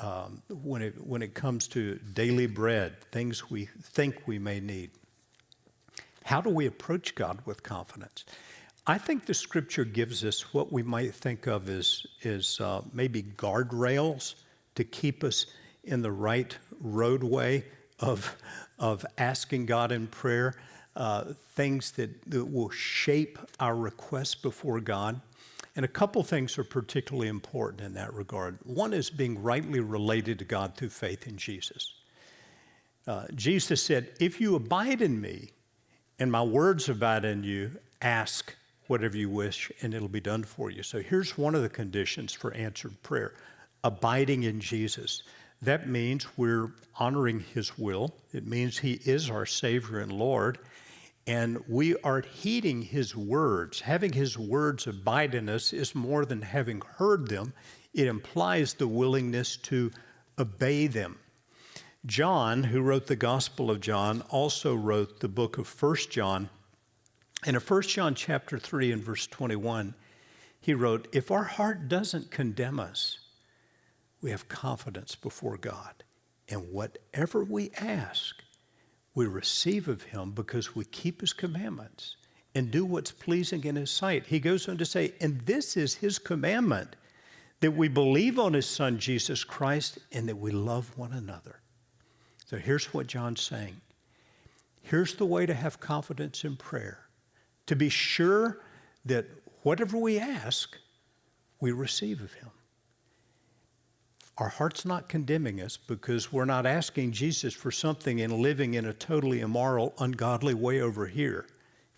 Um, 0.00 0.42
when, 0.48 0.80
it, 0.80 0.94
when 1.06 1.20
it 1.20 1.34
comes 1.34 1.68
to 1.68 1.98
daily 2.14 2.46
bread, 2.46 3.00
things 3.10 3.50
we 3.50 3.66
think 3.82 4.26
we 4.26 4.38
may 4.38 4.58
need. 4.58 4.90
How 6.24 6.40
do 6.40 6.50
we 6.50 6.66
approach 6.66 7.14
God 7.14 7.40
with 7.44 7.62
confidence? 7.62 8.24
I 8.86 8.98
think 8.98 9.26
the 9.26 9.34
scripture 9.34 9.84
gives 9.84 10.24
us 10.24 10.52
what 10.54 10.72
we 10.72 10.82
might 10.82 11.14
think 11.14 11.46
of 11.46 11.68
as, 11.68 12.06
as 12.24 12.60
uh, 12.60 12.82
maybe 12.92 13.22
guardrails 13.22 14.34
to 14.74 14.84
keep 14.84 15.22
us 15.22 15.46
in 15.84 16.02
the 16.02 16.10
right 16.10 16.56
roadway 16.80 17.64
of, 18.00 18.36
of 18.78 19.06
asking 19.18 19.66
God 19.66 19.92
in 19.92 20.08
prayer, 20.08 20.54
uh, 20.96 21.32
things 21.54 21.92
that, 21.92 22.30
that 22.30 22.44
will 22.44 22.70
shape 22.70 23.38
our 23.60 23.76
requests 23.76 24.34
before 24.34 24.80
God. 24.80 25.20
And 25.74 25.84
a 25.84 25.88
couple 25.88 26.22
things 26.22 26.58
are 26.58 26.64
particularly 26.64 27.28
important 27.28 27.80
in 27.80 27.94
that 27.94 28.12
regard. 28.12 28.58
One 28.64 28.92
is 28.92 29.08
being 29.08 29.42
rightly 29.42 29.80
related 29.80 30.38
to 30.40 30.44
God 30.44 30.76
through 30.76 30.90
faith 30.90 31.26
in 31.26 31.36
Jesus. 31.36 31.94
Uh, 33.06 33.24
Jesus 33.34 33.82
said, 33.82 34.10
If 34.20 34.40
you 34.40 34.54
abide 34.54 35.00
in 35.00 35.20
me, 35.20 35.50
and 36.18 36.30
my 36.30 36.42
words 36.42 36.88
abide 36.88 37.24
in 37.24 37.42
you, 37.42 37.72
ask 38.02 38.54
whatever 38.86 39.16
you 39.16 39.30
wish, 39.30 39.72
and 39.80 39.94
it'll 39.94 40.08
be 40.08 40.20
done 40.20 40.44
for 40.44 40.70
you. 40.70 40.82
So 40.82 41.00
here's 41.00 41.38
one 41.38 41.54
of 41.54 41.62
the 41.62 41.68
conditions 41.68 42.32
for 42.32 42.52
answered 42.54 43.00
prayer 43.02 43.34
abiding 43.84 44.44
in 44.44 44.60
Jesus. 44.60 45.22
That 45.62 45.88
means 45.88 46.26
we're 46.36 46.72
honoring 46.98 47.40
His 47.40 47.78
will, 47.78 48.14
it 48.32 48.46
means 48.46 48.78
He 48.78 49.00
is 49.04 49.30
our 49.30 49.46
Savior 49.46 50.00
and 50.00 50.12
Lord. 50.12 50.58
And 51.26 51.62
we 51.68 51.96
are 51.98 52.20
heeding 52.20 52.82
his 52.82 53.14
words. 53.14 53.80
Having 53.80 54.12
his 54.12 54.36
words 54.36 54.86
abide 54.86 55.34
in 55.34 55.48
us 55.48 55.72
is 55.72 55.94
more 55.94 56.24
than 56.24 56.42
having 56.42 56.80
heard 56.96 57.28
them, 57.28 57.52
it 57.94 58.06
implies 58.06 58.74
the 58.74 58.88
willingness 58.88 59.56
to 59.58 59.90
obey 60.38 60.86
them. 60.86 61.18
John, 62.04 62.64
who 62.64 62.80
wrote 62.80 63.06
the 63.06 63.14
Gospel 63.16 63.70
of 63.70 63.80
John, 63.80 64.22
also 64.22 64.74
wrote 64.74 65.20
the 65.20 65.28
book 65.28 65.58
of 65.58 65.68
First 65.68 66.10
John. 66.10 66.48
And 67.46 67.54
in 67.54 67.62
1 67.62 67.82
John 67.82 68.14
chapter 68.16 68.58
3 68.58 68.90
and 68.90 69.02
verse 69.02 69.28
21, 69.28 69.94
he 70.60 70.74
wrote, 70.74 71.06
If 71.12 71.30
our 71.30 71.44
heart 71.44 71.88
doesn't 71.88 72.32
condemn 72.32 72.80
us, 72.80 73.18
we 74.20 74.30
have 74.30 74.48
confidence 74.48 75.14
before 75.14 75.56
God. 75.56 76.02
And 76.48 76.72
whatever 76.72 77.44
we 77.44 77.70
ask, 77.76 78.41
we 79.14 79.26
receive 79.26 79.88
of 79.88 80.02
him 80.02 80.32
because 80.32 80.74
we 80.74 80.84
keep 80.86 81.20
his 81.20 81.32
commandments 81.32 82.16
and 82.54 82.70
do 82.70 82.84
what's 82.84 83.10
pleasing 83.10 83.64
in 83.64 83.76
his 83.76 83.90
sight. 83.90 84.26
He 84.26 84.40
goes 84.40 84.68
on 84.68 84.78
to 84.78 84.84
say, 84.84 85.12
And 85.20 85.40
this 85.42 85.76
is 85.76 85.94
his 85.94 86.18
commandment 86.18 86.96
that 87.60 87.72
we 87.72 87.88
believe 87.88 88.38
on 88.38 88.54
his 88.54 88.66
son 88.66 88.98
Jesus 88.98 89.44
Christ, 89.44 89.98
and 90.10 90.28
that 90.28 90.36
we 90.36 90.50
love 90.50 90.96
one 90.98 91.12
another. 91.12 91.60
So 92.46 92.56
here's 92.56 92.92
what 92.92 93.06
John's 93.06 93.40
saying. 93.40 93.80
Here's 94.82 95.14
the 95.14 95.26
way 95.26 95.46
to 95.46 95.54
have 95.54 95.78
confidence 95.78 96.44
in 96.44 96.56
prayer 96.56 97.06
to 97.66 97.76
be 97.76 97.88
sure 97.88 98.58
that 99.04 99.26
whatever 99.62 99.96
we 99.96 100.18
ask, 100.18 100.76
we 101.60 101.70
receive 101.70 102.20
of 102.20 102.32
him. 102.34 102.50
Our 104.38 104.48
heart's 104.48 104.86
not 104.86 105.10
condemning 105.10 105.60
us 105.60 105.76
because 105.76 106.32
we're 106.32 106.46
not 106.46 106.64
asking 106.64 107.12
Jesus 107.12 107.52
for 107.52 107.70
something 107.70 108.22
and 108.22 108.32
living 108.32 108.74
in 108.74 108.86
a 108.86 108.94
totally 108.94 109.40
immoral, 109.40 109.94
ungodly 109.98 110.54
way 110.54 110.80
over 110.80 111.06
here. 111.06 111.46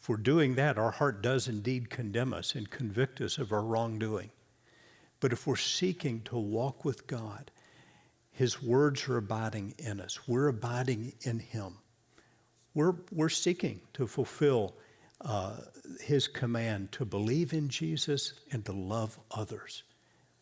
If 0.01 0.09
we're 0.09 0.17
doing 0.17 0.57
that, 0.57 0.77
our 0.77 0.91
heart 0.91 1.23
does 1.23 1.47
indeed 1.47 1.91
condemn 1.91 2.35
us 2.35 2.57
and 2.57 2.69
convict 2.69 3.21
us 3.21 3.39
of 3.39 3.53
our 3.53 3.63
wrongdoing. 3.63 4.31
But 5.21 5.33
if 5.33 5.47
we're 5.47 5.57
seeking 5.57 6.23
to 6.23 6.37
walk 6.37 6.85
with 6.85 7.07
God, 7.07 7.53
His 8.33 8.61
words 8.61 9.09
are 9.09 9.17
abiding 9.17 9.75
in 9.79 10.01
us. 10.01 10.27
We're 10.27 10.49
abiding 10.49 11.15
in 11.21 11.39
Him. 11.39 11.79
We're, 12.75 12.97
we're 13.13 13.29
seeking 13.29 13.81
to 13.95 14.09
fulfill 14.09 14.75
uh, 15.21 15.59
His 16.01 16.27
command 16.27 16.91
to 16.93 17.05
believe 17.05 17.53
in 17.53 17.69
Jesus 17.69 18.35
and 18.51 18.65
to 18.65 18.73
love 18.73 19.21
others. 19.31 19.85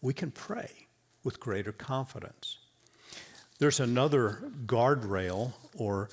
We 0.00 0.14
can 0.14 0.31
pray 0.31 0.88
with 1.24 1.40
greater 1.40 1.72
confidence. 1.72 2.58
There's 3.58 3.80
another 3.80 4.50
guardrail 4.66 5.52
or 5.74 6.08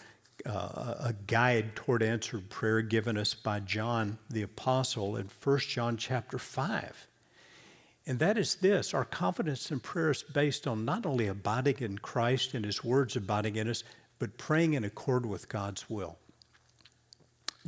uh, 0.45 0.95
a 0.99 1.15
guide 1.27 1.75
toward 1.75 2.03
answered 2.03 2.49
prayer 2.49 2.81
given 2.81 3.17
us 3.17 3.33
by 3.33 3.59
John 3.59 4.17
the 4.29 4.43
apostle 4.43 5.15
in 5.17 5.29
1 5.43 5.59
John 5.59 5.97
chapter 5.97 6.37
5. 6.37 7.07
And 8.07 8.19
that 8.19 8.37
is 8.37 8.55
this 8.55 8.93
our 8.93 9.05
confidence 9.05 9.71
in 9.71 9.79
prayer 9.79 10.11
is 10.11 10.23
based 10.23 10.67
on 10.67 10.85
not 10.85 11.05
only 11.05 11.27
abiding 11.27 11.77
in 11.79 11.97
Christ 11.97 12.53
and 12.53 12.65
his 12.65 12.83
words 12.83 13.15
abiding 13.15 13.55
in 13.55 13.69
us, 13.69 13.83
but 14.17 14.37
praying 14.37 14.73
in 14.73 14.83
accord 14.83 15.25
with 15.25 15.49
God's 15.49 15.89
will. 15.89 16.17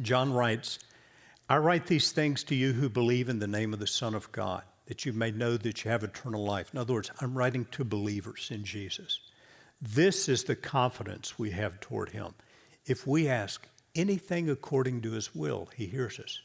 John 0.01 0.33
writes, 0.33 0.79
I 1.49 1.57
write 1.57 1.87
these 1.87 2.11
things 2.11 2.43
to 2.45 2.55
you 2.55 2.73
who 2.73 2.89
believe 2.89 3.29
in 3.29 3.39
the 3.39 3.47
name 3.47 3.73
of 3.73 3.79
the 3.79 3.87
Son 3.87 4.15
of 4.15 4.31
God 4.31 4.63
that 4.91 5.05
you 5.05 5.13
may 5.13 5.31
know 5.31 5.55
that 5.55 5.85
you 5.85 5.89
have 5.89 6.03
eternal 6.03 6.43
life. 6.43 6.73
In 6.73 6.77
other 6.77 6.95
words, 6.95 7.09
I'm 7.21 7.33
writing 7.33 7.65
to 7.71 7.85
believers 7.85 8.49
in 8.51 8.65
Jesus. 8.65 9.21
This 9.81 10.27
is 10.27 10.43
the 10.43 10.55
confidence 10.57 11.39
we 11.39 11.51
have 11.51 11.79
toward 11.79 12.09
Him. 12.09 12.33
If 12.85 13.07
we 13.07 13.29
ask 13.29 13.65
anything 13.95 14.49
according 14.49 14.99
to 15.03 15.11
His 15.13 15.33
will, 15.33 15.69
He 15.77 15.85
hears 15.85 16.19
us. 16.19 16.41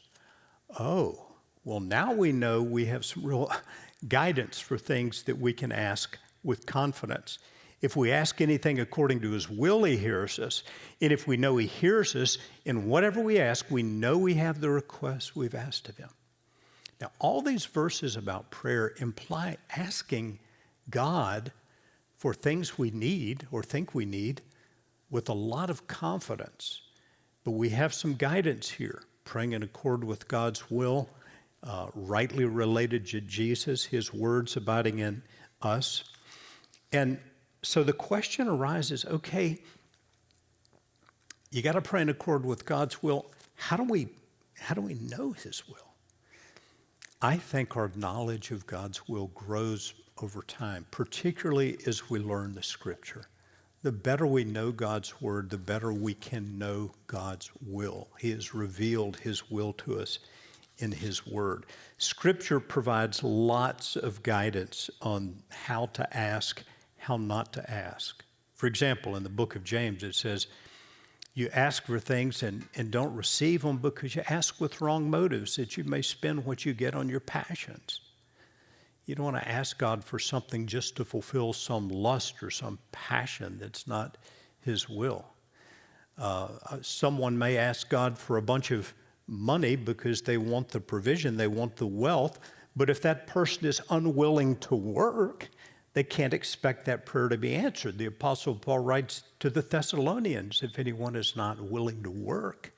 Oh, 0.79 1.25
well, 1.65 1.81
now 1.81 2.13
we 2.13 2.31
know 2.31 2.61
we 2.61 2.85
have 2.85 3.03
some 3.03 3.25
real 3.25 3.51
guidance 4.07 4.61
for 4.61 4.77
things 4.77 5.23
that 5.23 5.39
we 5.39 5.51
can 5.51 5.73
ask 5.73 6.17
with 6.41 6.65
confidence. 6.65 7.39
If 7.81 7.97
we 7.97 8.13
ask 8.13 8.39
anything 8.39 8.79
according 8.79 9.19
to 9.23 9.31
His 9.31 9.49
will, 9.49 9.83
He 9.83 9.97
hears 9.97 10.39
us. 10.39 10.63
And 11.01 11.11
if 11.11 11.27
we 11.27 11.35
know 11.35 11.57
He 11.57 11.67
hears 11.67 12.15
us 12.15 12.37
in 12.63 12.85
whatever 12.85 13.19
we 13.19 13.41
ask, 13.41 13.69
we 13.69 13.83
know 13.83 14.17
we 14.17 14.35
have 14.35 14.61
the 14.61 14.69
request 14.69 15.35
we've 15.35 15.53
asked 15.53 15.89
of 15.89 15.97
Him. 15.97 16.11
Now, 16.99 17.11
all 17.19 17.41
these 17.41 17.65
verses 17.65 18.15
about 18.15 18.49
prayer 18.49 18.93
imply 18.97 19.57
asking 19.75 20.39
God 20.89 21.51
for 22.17 22.33
things 22.33 22.77
we 22.77 22.89
need 22.89 23.47
or 23.51 23.61
think 23.61 23.93
we 23.93 24.05
need 24.05 24.41
with 25.09 25.29
a 25.29 25.33
lot 25.33 25.69
of 25.69 25.87
confidence. 25.87 26.81
But 27.43 27.51
we 27.51 27.69
have 27.69 27.93
some 27.93 28.15
guidance 28.15 28.69
here, 28.69 29.03
praying 29.23 29.53
in 29.53 29.63
accord 29.63 30.03
with 30.03 30.27
God's 30.27 30.69
will, 30.71 31.09
uh, 31.63 31.87
rightly 31.93 32.45
related 32.45 33.05
to 33.07 33.21
Jesus, 33.21 33.85
his 33.85 34.13
words 34.13 34.57
abiding 34.57 34.99
in 34.99 35.21
us. 35.61 36.03
And 36.91 37.19
so 37.61 37.83
the 37.83 37.93
question 37.93 38.47
arises 38.47 39.05
okay, 39.05 39.59
you 41.51 41.61
got 41.61 41.73
to 41.73 41.81
pray 41.81 42.01
in 42.01 42.09
accord 42.09 42.45
with 42.45 42.65
God's 42.65 43.01
will. 43.01 43.27
How 43.55 43.77
do 43.77 43.83
we 43.83 44.09
how 44.59 44.73
do 44.73 44.81
we 44.81 44.95
know 44.95 45.33
his 45.33 45.67
will? 45.67 45.86
I 47.21 47.37
think 47.37 47.75
our 47.75 47.91
knowledge 47.95 48.51
of 48.51 48.67
God's 48.67 49.07
will 49.07 49.27
grows 49.33 49.95
over 50.21 50.43
time, 50.43 50.85
particularly 50.91 51.79
as 51.87 52.11
we 52.11 52.19
learn 52.19 52.53
the 52.53 52.61
scripture. 52.61 53.27
The 53.81 53.91
better 53.91 54.27
we 54.27 54.43
know 54.43 54.71
God's 54.71 55.19
word, 55.19 55.49
the 55.49 55.57
better 55.57 55.91
we 55.91 56.13
can 56.13 56.59
know 56.59 56.91
God's 57.07 57.49
will. 57.65 58.07
He 58.19 58.29
has 58.31 58.53
revealed 58.53 59.17
his 59.17 59.49
will 59.49 59.73
to 59.73 59.99
us 59.99 60.19
in 60.77 60.91
his 60.91 61.25
word. 61.25 61.65
Scripture 61.97 62.59
provides 62.59 63.23
lots 63.23 63.95
of 63.95 64.21
guidance 64.21 64.91
on 65.01 65.41
how 65.49 65.87
to 65.87 66.15
ask, 66.15 66.63
how 66.97 67.17
not 67.17 67.51
to 67.53 67.67
ask. 67.67 68.23
For 68.53 68.67
example, 68.67 69.15
in 69.15 69.23
the 69.23 69.29
book 69.29 69.55
of 69.55 69.63
James, 69.63 70.03
it 70.03 70.13
says, 70.13 70.45
you 71.37 71.49
ask 71.53 71.85
for 71.85 71.99
things 71.99 72.41
and, 72.41 72.67
and 72.75 72.89
don't 72.89 73.13
receive 73.13 73.61
them 73.61 73.77
because 73.77 74.15
you 74.15 74.23
ask 74.27 74.59
with 74.59 74.81
wrong 74.81 75.07
motives 75.07 75.55
that 75.55 75.77
you 75.77 75.83
may 75.83 76.01
spend 76.01 76.43
what 76.43 76.65
you 76.65 76.73
get 76.73 76.95
on 76.95 77.07
your 77.07 77.19
passions. 77.19 78.01
You 79.05 79.13
don't 79.13 79.25
want 79.25 79.37
to 79.37 79.47
ask 79.47 79.77
God 79.77 80.03
for 80.03 80.17
something 80.17 80.65
just 80.65 80.95
to 80.95 81.05
fulfill 81.05 81.53
some 81.53 81.89
lust 81.89 82.41
or 82.41 82.49
some 82.49 82.79
passion 82.91 83.59
that's 83.59 83.85
not 83.85 84.17
His 84.61 84.89
will. 84.89 85.25
Uh, 86.17 86.47
uh 86.71 86.77
someone 86.81 87.37
may 87.37 87.57
ask 87.57 87.87
God 87.87 88.17
for 88.17 88.37
a 88.37 88.41
bunch 88.41 88.71
of 88.71 88.91
money 89.27 89.75
because 89.75 90.23
they 90.23 90.37
want 90.39 90.69
the 90.69 90.79
provision, 90.79 91.37
they 91.37 91.45
want 91.45 91.75
the 91.75 91.85
wealth, 91.85 92.39
but 92.75 92.89
if 92.89 92.99
that 93.03 93.27
person 93.27 93.67
is 93.67 93.79
unwilling 93.91 94.55
to 94.55 94.73
work, 94.73 95.49
they 95.97 96.03
can't 96.03 96.35
expect 96.35 96.85
that 96.85 97.07
prayer 97.07 97.27
to 97.27 97.39
be 97.39 97.55
answered. 97.55 97.97
The 97.97 98.05
Apostle 98.05 98.53
Paul 98.53 98.77
writes 98.77 99.23
to 99.39 99.49
the 99.49 99.63
Thessalonians 99.63 100.61
if 100.61 100.77
anyone 100.77 101.15
is 101.15 101.35
not 101.35 101.59
willing 101.59 102.03
to 102.03 102.11
work, 102.11 102.71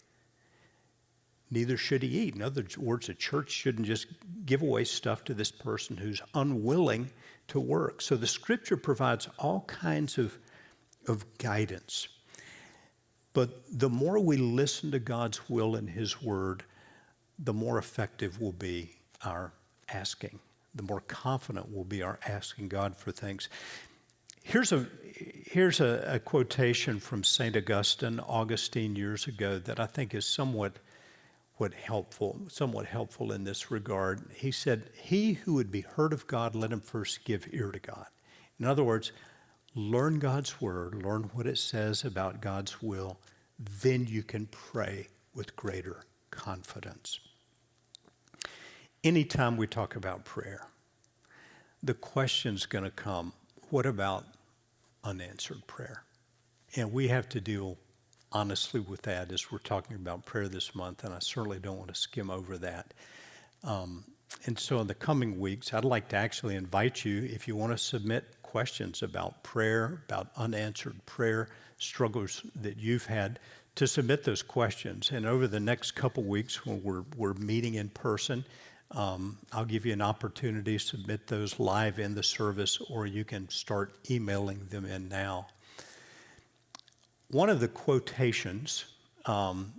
neither 1.51 1.75
should 1.75 2.01
he 2.01 2.17
eat. 2.17 2.35
In 2.35 2.41
other 2.41 2.63
words, 2.77 3.07
the 3.07 3.13
church 3.13 3.51
shouldn't 3.51 3.87
just 3.87 4.07
give 4.45 4.61
away 4.61 4.85
stuff 4.85 5.25
to 5.25 5.33
this 5.33 5.51
person 5.51 5.97
who's 5.97 6.21
unwilling 6.33 7.09
to 7.49 7.59
work. 7.59 8.01
So 8.01 8.15
the 8.15 8.25
scripture 8.25 8.77
provides 8.77 9.27
all 9.37 9.65
kinds 9.67 10.17
of, 10.17 10.39
of 11.05 11.25
guidance. 11.39 12.07
But 13.33 13.49
the 13.69 13.89
more 13.89 14.17
we 14.17 14.37
listen 14.37 14.91
to 14.91 14.99
God's 14.99 15.49
will 15.49 15.75
and 15.75 15.89
His 15.89 16.21
word, 16.21 16.63
the 17.37 17.53
more 17.53 17.79
effective 17.79 18.39
will 18.39 18.53
be 18.53 18.95
our 19.25 19.51
asking 19.89 20.39
the 20.75 20.83
more 20.83 21.01
confident 21.01 21.69
we'll 21.69 21.83
be 21.83 22.03
our 22.03 22.19
asking 22.27 22.67
God 22.67 22.95
for 22.95 23.11
things. 23.11 23.49
Here's 24.43 24.71
a 24.71 24.87
here's 25.13 25.79
a, 25.79 26.03
a 26.07 26.19
quotation 26.19 26.99
from 26.99 27.23
Saint 27.23 27.55
Augustine, 27.55 28.19
Augustine 28.19 28.95
years 28.95 29.27
ago 29.27 29.59
that 29.59 29.79
I 29.79 29.85
think 29.85 30.13
is 30.13 30.25
somewhat 30.25 30.79
what 31.55 31.73
helpful, 31.73 32.39
somewhat 32.47 32.85
helpful 32.85 33.31
in 33.31 33.43
this 33.43 33.69
regard. 33.69 34.21
He 34.33 34.51
said, 34.51 34.89
"He 35.01 35.33
who 35.33 35.55
would 35.55 35.71
be 35.71 35.81
heard 35.81 36.13
of 36.13 36.25
God, 36.27 36.55
let 36.55 36.71
him 36.71 36.81
first 36.81 37.25
give 37.25 37.47
ear 37.51 37.71
to 37.71 37.79
God." 37.79 38.07
In 38.59 38.65
other 38.65 38.83
words, 38.83 39.11
learn 39.75 40.19
God's 40.19 40.61
word, 40.61 41.03
learn 41.03 41.23
what 41.33 41.47
it 41.47 41.57
says 41.57 42.03
about 42.03 42.41
God's 42.41 42.81
will, 42.81 43.19
then 43.59 44.07
you 44.07 44.23
can 44.23 44.47
pray 44.47 45.07
with 45.33 45.55
greater 45.55 46.03
confidence. 46.31 47.19
Anytime 49.03 49.55
we 49.55 49.65
talk 49.65 49.95
about 49.95 50.25
prayer, 50.25 50.67
the 51.81 51.93
question's 51.93 52.65
going 52.65 52.83
to 52.83 52.91
come 52.91 53.31
what 53.69 53.85
about 53.85 54.25
unanswered 55.05 55.65
prayer? 55.67 56.03
And 56.75 56.91
we 56.91 57.07
have 57.07 57.29
to 57.29 57.39
deal 57.39 57.77
honestly 58.33 58.81
with 58.81 59.03
that 59.03 59.31
as 59.31 59.51
we're 59.51 59.59
talking 59.59 59.95
about 59.95 60.25
prayer 60.25 60.49
this 60.49 60.75
month, 60.75 61.05
and 61.05 61.13
I 61.13 61.19
certainly 61.19 61.59
don't 61.59 61.77
want 61.77 61.93
to 61.93 61.95
skim 61.95 62.29
over 62.29 62.57
that. 62.57 62.93
Um, 63.63 64.03
and 64.45 64.59
so, 64.59 64.79
in 64.79 64.87
the 64.87 64.95
coming 64.95 65.39
weeks, 65.39 65.73
I'd 65.73 65.85
like 65.85 66.09
to 66.09 66.17
actually 66.17 66.55
invite 66.55 67.05
you, 67.05 67.23
if 67.23 67.47
you 67.47 67.55
want 67.55 67.71
to 67.71 67.77
submit 67.77 68.25
questions 68.43 69.01
about 69.01 69.43
prayer, 69.43 70.03
about 70.07 70.27
unanswered 70.35 71.05
prayer, 71.05 71.47
struggles 71.77 72.41
that 72.55 72.77
you've 72.77 73.05
had, 73.05 73.39
to 73.75 73.87
submit 73.87 74.25
those 74.25 74.41
questions. 74.41 75.11
And 75.11 75.25
over 75.25 75.47
the 75.47 75.59
next 75.59 75.91
couple 75.91 76.23
weeks, 76.23 76.65
when 76.65 76.83
we're, 76.83 77.03
we're 77.15 77.33
meeting 77.35 77.75
in 77.75 77.89
person, 77.89 78.43
um, 78.91 79.37
I'll 79.51 79.65
give 79.65 79.85
you 79.85 79.93
an 79.93 80.01
opportunity 80.01 80.77
to 80.77 80.83
submit 80.83 81.27
those 81.27 81.59
live 81.59 81.99
in 81.99 82.15
the 82.15 82.23
service, 82.23 82.79
or 82.89 83.05
you 83.05 83.23
can 83.23 83.47
start 83.49 83.93
emailing 84.09 84.65
them 84.69 84.85
in 84.85 85.07
now. 85.07 85.47
One 87.29 87.49
of 87.49 87.59
the 87.59 87.67
quotations 87.67 88.85
um, 89.25 89.73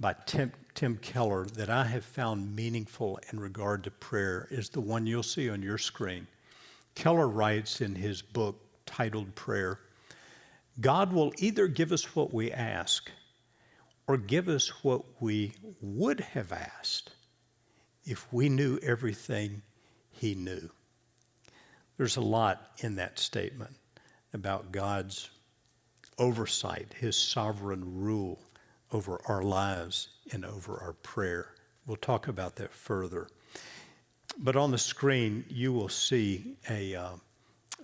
by 0.00 0.14
Tim, 0.24 0.52
Tim 0.74 0.96
Keller 0.96 1.44
that 1.44 1.68
I 1.68 1.84
have 1.84 2.04
found 2.04 2.56
meaningful 2.56 3.20
in 3.30 3.38
regard 3.38 3.84
to 3.84 3.90
prayer 3.90 4.48
is 4.50 4.70
the 4.70 4.80
one 4.80 5.06
you'll 5.06 5.22
see 5.22 5.50
on 5.50 5.62
your 5.62 5.78
screen. 5.78 6.26
Keller 6.94 7.28
writes 7.28 7.82
in 7.82 7.94
his 7.94 8.22
book 8.22 8.56
titled 8.86 9.34
Prayer 9.34 9.80
God 10.80 11.12
will 11.12 11.32
either 11.38 11.68
give 11.68 11.90
us 11.90 12.14
what 12.14 12.34
we 12.34 12.52
ask 12.52 13.10
or 14.06 14.16
give 14.18 14.48
us 14.48 14.84
what 14.84 15.02
we 15.20 15.54
would 15.80 16.20
have 16.20 16.52
asked 16.52 17.15
if 18.06 18.32
we 18.32 18.48
knew 18.48 18.78
everything 18.82 19.62
he 20.10 20.34
knew. 20.34 20.70
There's 21.96 22.16
a 22.16 22.22
lot 22.22 22.70
in 22.78 22.96
that 22.96 23.18
statement 23.18 23.74
about 24.32 24.72
God's 24.72 25.30
oversight, 26.18 26.94
his 26.98 27.16
sovereign 27.16 28.00
rule 28.00 28.38
over 28.92 29.20
our 29.26 29.42
lives 29.42 30.08
and 30.32 30.44
over 30.44 30.78
our 30.78 30.92
prayer. 30.94 31.48
We'll 31.86 31.96
talk 31.96 32.28
about 32.28 32.56
that 32.56 32.72
further. 32.72 33.28
But 34.38 34.56
on 34.56 34.70
the 34.70 34.78
screen, 34.78 35.44
you 35.48 35.72
will 35.72 35.88
see 35.88 36.56
a, 36.68 36.94
uh, 36.94 37.10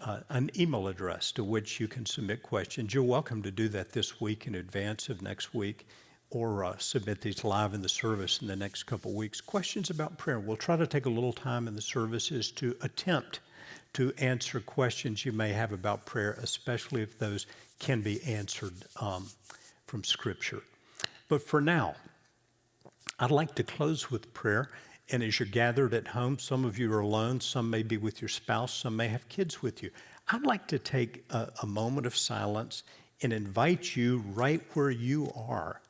uh, 0.01 0.21
an 0.29 0.51
email 0.59 0.89
address 0.89 1.33
to 1.33 1.45
which 1.45 1.81
you 1.81 1.89
can 1.89 2.05
submit 2.05 2.43
questions. 2.43 2.93
You're 2.93 3.03
welcome 3.03 3.43
to 3.43 3.51
do 3.51 3.69
that 3.71 3.93
this 3.93 4.21
week 4.21 4.47
in 4.47 4.57
advance 4.57 5.09
of 5.09 5.23
next 5.23 5.55
week 5.55 5.87
or 6.33 6.65
uh, 6.65 6.75
submit 6.79 7.21
these 7.21 7.45
live 7.45 7.75
in 7.75 7.83
the 7.83 7.89
service 7.89 8.41
in 8.41 8.49
the 8.49 8.57
next 8.57 8.85
couple 8.85 9.13
weeks. 9.13 9.41
Questions 9.41 9.91
about 9.91 10.17
prayer. 10.17 10.41
We'll 10.41 10.57
try 10.57 10.77
to 10.77 10.87
take 10.87 11.05
a 11.05 11.11
little 11.11 11.33
time 11.33 11.69
in 11.69 11.77
the 11.77 11.83
services 11.83 12.51
to 12.53 12.75
attempt 12.81 13.41
to 13.93 14.15
answer 14.17 14.59
questions 14.59 15.27
you 15.27 15.33
may 15.33 15.53
have 15.53 15.73
about 15.73 16.07
prayer, 16.07 16.39
especially 16.41 17.03
if 17.03 17.19
those 17.19 17.47
can 17.79 18.01
be 18.01 18.23
answered 18.25 18.73
um, 18.99 19.27
from 19.87 20.03
Scripture. 20.03 20.63
But 21.29 21.43
for 21.43 21.61
now, 21.61 21.97
I'd 23.19 23.31
like 23.31 23.55
to 23.57 23.63
close 23.63 24.11
with 24.11 24.33
prayer. 24.33 24.71
And 25.11 25.23
as 25.23 25.39
you're 25.39 25.49
gathered 25.49 25.93
at 25.93 26.09
home, 26.09 26.39
some 26.39 26.65
of 26.65 26.79
you 26.79 26.91
are 26.95 27.01
alone, 27.01 27.41
some 27.41 27.69
may 27.69 27.83
be 27.83 27.99
with 27.99 28.23
your 28.23 28.31
spouse, 28.31 28.73
some 28.73 28.97
may 28.97 29.09
have 29.09 29.29
kids 29.29 29.61
with 29.61 29.83
you. 29.83 29.91
I'd 30.29 30.47
like 30.47 30.67
to 30.69 30.79
take 30.79 31.25
a, 31.29 31.51
a 31.63 31.67
moment 31.67 32.07
of 32.07 32.17
silence 32.17 32.85
and 33.21 33.35
invite 33.35 33.95
you 33.95 34.25
right 34.33 34.63
where 34.73 34.91
you 34.91 35.31
are 35.37 35.82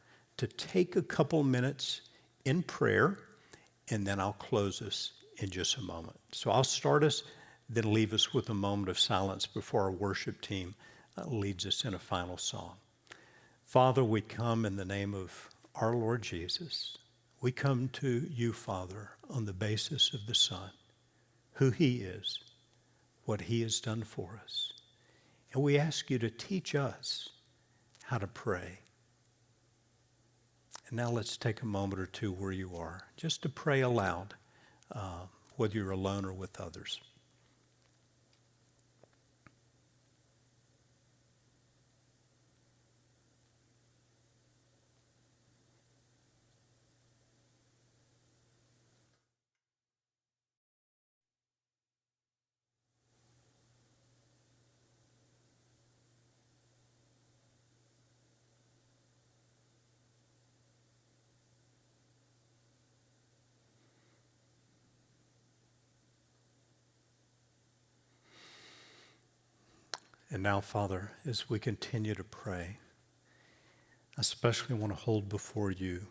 to 0.43 0.49
take 0.49 0.97
a 0.97 1.03
couple 1.03 1.45
minutes 1.45 2.01
in 2.45 2.65
prayer, 2.65 3.17
and 3.91 4.05
then 4.05 4.19
I'll 4.19 4.33
close 4.33 4.83
us 4.83 5.13
in 5.37 5.51
just 5.51 5.77
a 5.77 5.81
moment. 5.81 6.19
So 6.33 6.51
I'll 6.51 6.65
start 6.65 7.05
us, 7.05 7.23
then 7.69 7.93
leave 7.93 8.13
us 8.13 8.35
with 8.35 8.51
a 8.51 8.55
moment 8.55 8.89
of 8.89 8.99
silence 8.99 9.47
before 9.47 9.83
our 9.83 9.93
worship 9.93 10.41
team 10.41 10.75
uh, 11.17 11.27
leads 11.29 11.65
us 11.65 11.85
in 11.85 11.95
a 11.95 11.99
final 12.01 12.37
song. 12.39 12.73
Father, 13.65 14.03
we 14.03 14.21
come 14.21 14.67
in 14.67 14.75
the 14.75 14.85
name 14.85 15.15
of 15.15 15.49
our 15.77 15.95
Lord 15.95 16.23
Jesus. 16.23 16.99
We 17.41 17.53
come 17.53 17.89
to 17.93 18.27
you, 18.29 18.53
Father, 18.53 19.11
on 19.31 19.45
the 19.45 19.53
basis 19.53 20.13
of 20.13 20.27
the 20.27 20.35
Son, 20.35 20.73
who 21.53 21.71
He 21.71 21.99
is, 21.99 22.41
what 23.27 23.43
He 23.43 23.63
has 23.63 23.79
done 23.79 24.03
for 24.03 24.41
us. 24.43 24.73
And 25.53 25.63
we 25.63 25.79
ask 25.79 26.11
you 26.11 26.19
to 26.19 26.31
teach 26.31 26.75
us 26.75 27.29
how 28.03 28.19
to 28.19 28.27
pray 28.27 28.81
and 30.93 30.99
now 30.99 31.11
let's 31.11 31.39
take 31.39 31.63
a 31.63 31.67
moment 31.67 31.99
or 31.99 32.05
two 32.05 32.33
where 32.33 32.53
you 32.53 32.77
are, 32.77 33.05
just 33.17 33.41
to 33.41 33.49
pray 33.49 33.81
aloud, 33.81 34.35
uh, 34.95 35.23
whether 35.57 35.75
you're 35.75 35.91
alone 35.91 36.27
or 36.27 36.35
with 36.35 36.61
others. 36.61 37.01
And 70.33 70.43
now, 70.43 70.63
Father, 70.63 71.13
as 71.27 71.51
we 71.51 71.59
continue 71.59 72.15
to 72.15 72.25
pray, 72.25 72.79
I 74.17 74.23
especially 74.23 74.75
want 74.75 74.91
to 74.95 74.99
hold 74.99 75.29
before 75.29 75.71
you 75.71 76.07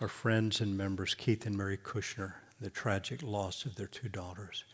our 0.00 0.08
friends 0.08 0.60
and 0.60 0.76
members, 0.76 1.14
Keith 1.14 1.46
and 1.46 1.56
Mary 1.56 1.76
Kushner, 1.76 2.32
the 2.60 2.68
tragic 2.68 3.22
loss 3.22 3.64
of 3.64 3.76
their 3.76 3.86
two 3.86 4.08
daughters. 4.08 4.64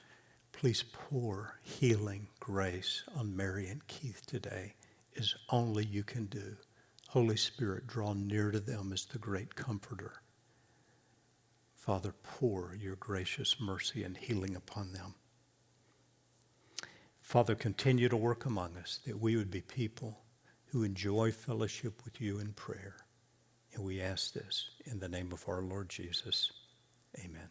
Please 0.52 0.82
pour 0.82 1.58
healing 1.62 2.28
grace 2.40 3.04
on 3.14 3.36
Mary 3.36 3.68
and 3.68 3.86
Keith 3.86 4.22
today, 4.24 4.72
as 5.18 5.34
only 5.50 5.84
you 5.84 6.02
can 6.02 6.24
do. 6.24 6.56
Holy 7.08 7.36
Spirit, 7.36 7.86
draw 7.86 8.14
near 8.14 8.50
to 8.50 8.60
them 8.60 8.94
as 8.94 9.04
the 9.04 9.18
great 9.18 9.56
comforter. 9.56 10.22
Father, 11.74 12.14
pour 12.22 12.74
your 12.80 12.96
gracious 12.96 13.60
mercy 13.60 14.04
and 14.04 14.16
healing 14.16 14.56
upon 14.56 14.94
them. 14.94 15.16
Father, 17.26 17.56
continue 17.56 18.08
to 18.08 18.16
work 18.16 18.46
among 18.46 18.76
us 18.76 19.00
that 19.04 19.20
we 19.20 19.34
would 19.34 19.50
be 19.50 19.60
people 19.60 20.20
who 20.66 20.84
enjoy 20.84 21.32
fellowship 21.32 22.04
with 22.04 22.20
you 22.20 22.38
in 22.38 22.52
prayer. 22.52 22.94
And 23.74 23.82
we 23.82 24.00
ask 24.00 24.32
this 24.32 24.70
in 24.84 25.00
the 25.00 25.08
name 25.08 25.32
of 25.32 25.44
our 25.48 25.60
Lord 25.60 25.88
Jesus. 25.88 26.52
Amen. 27.18 27.48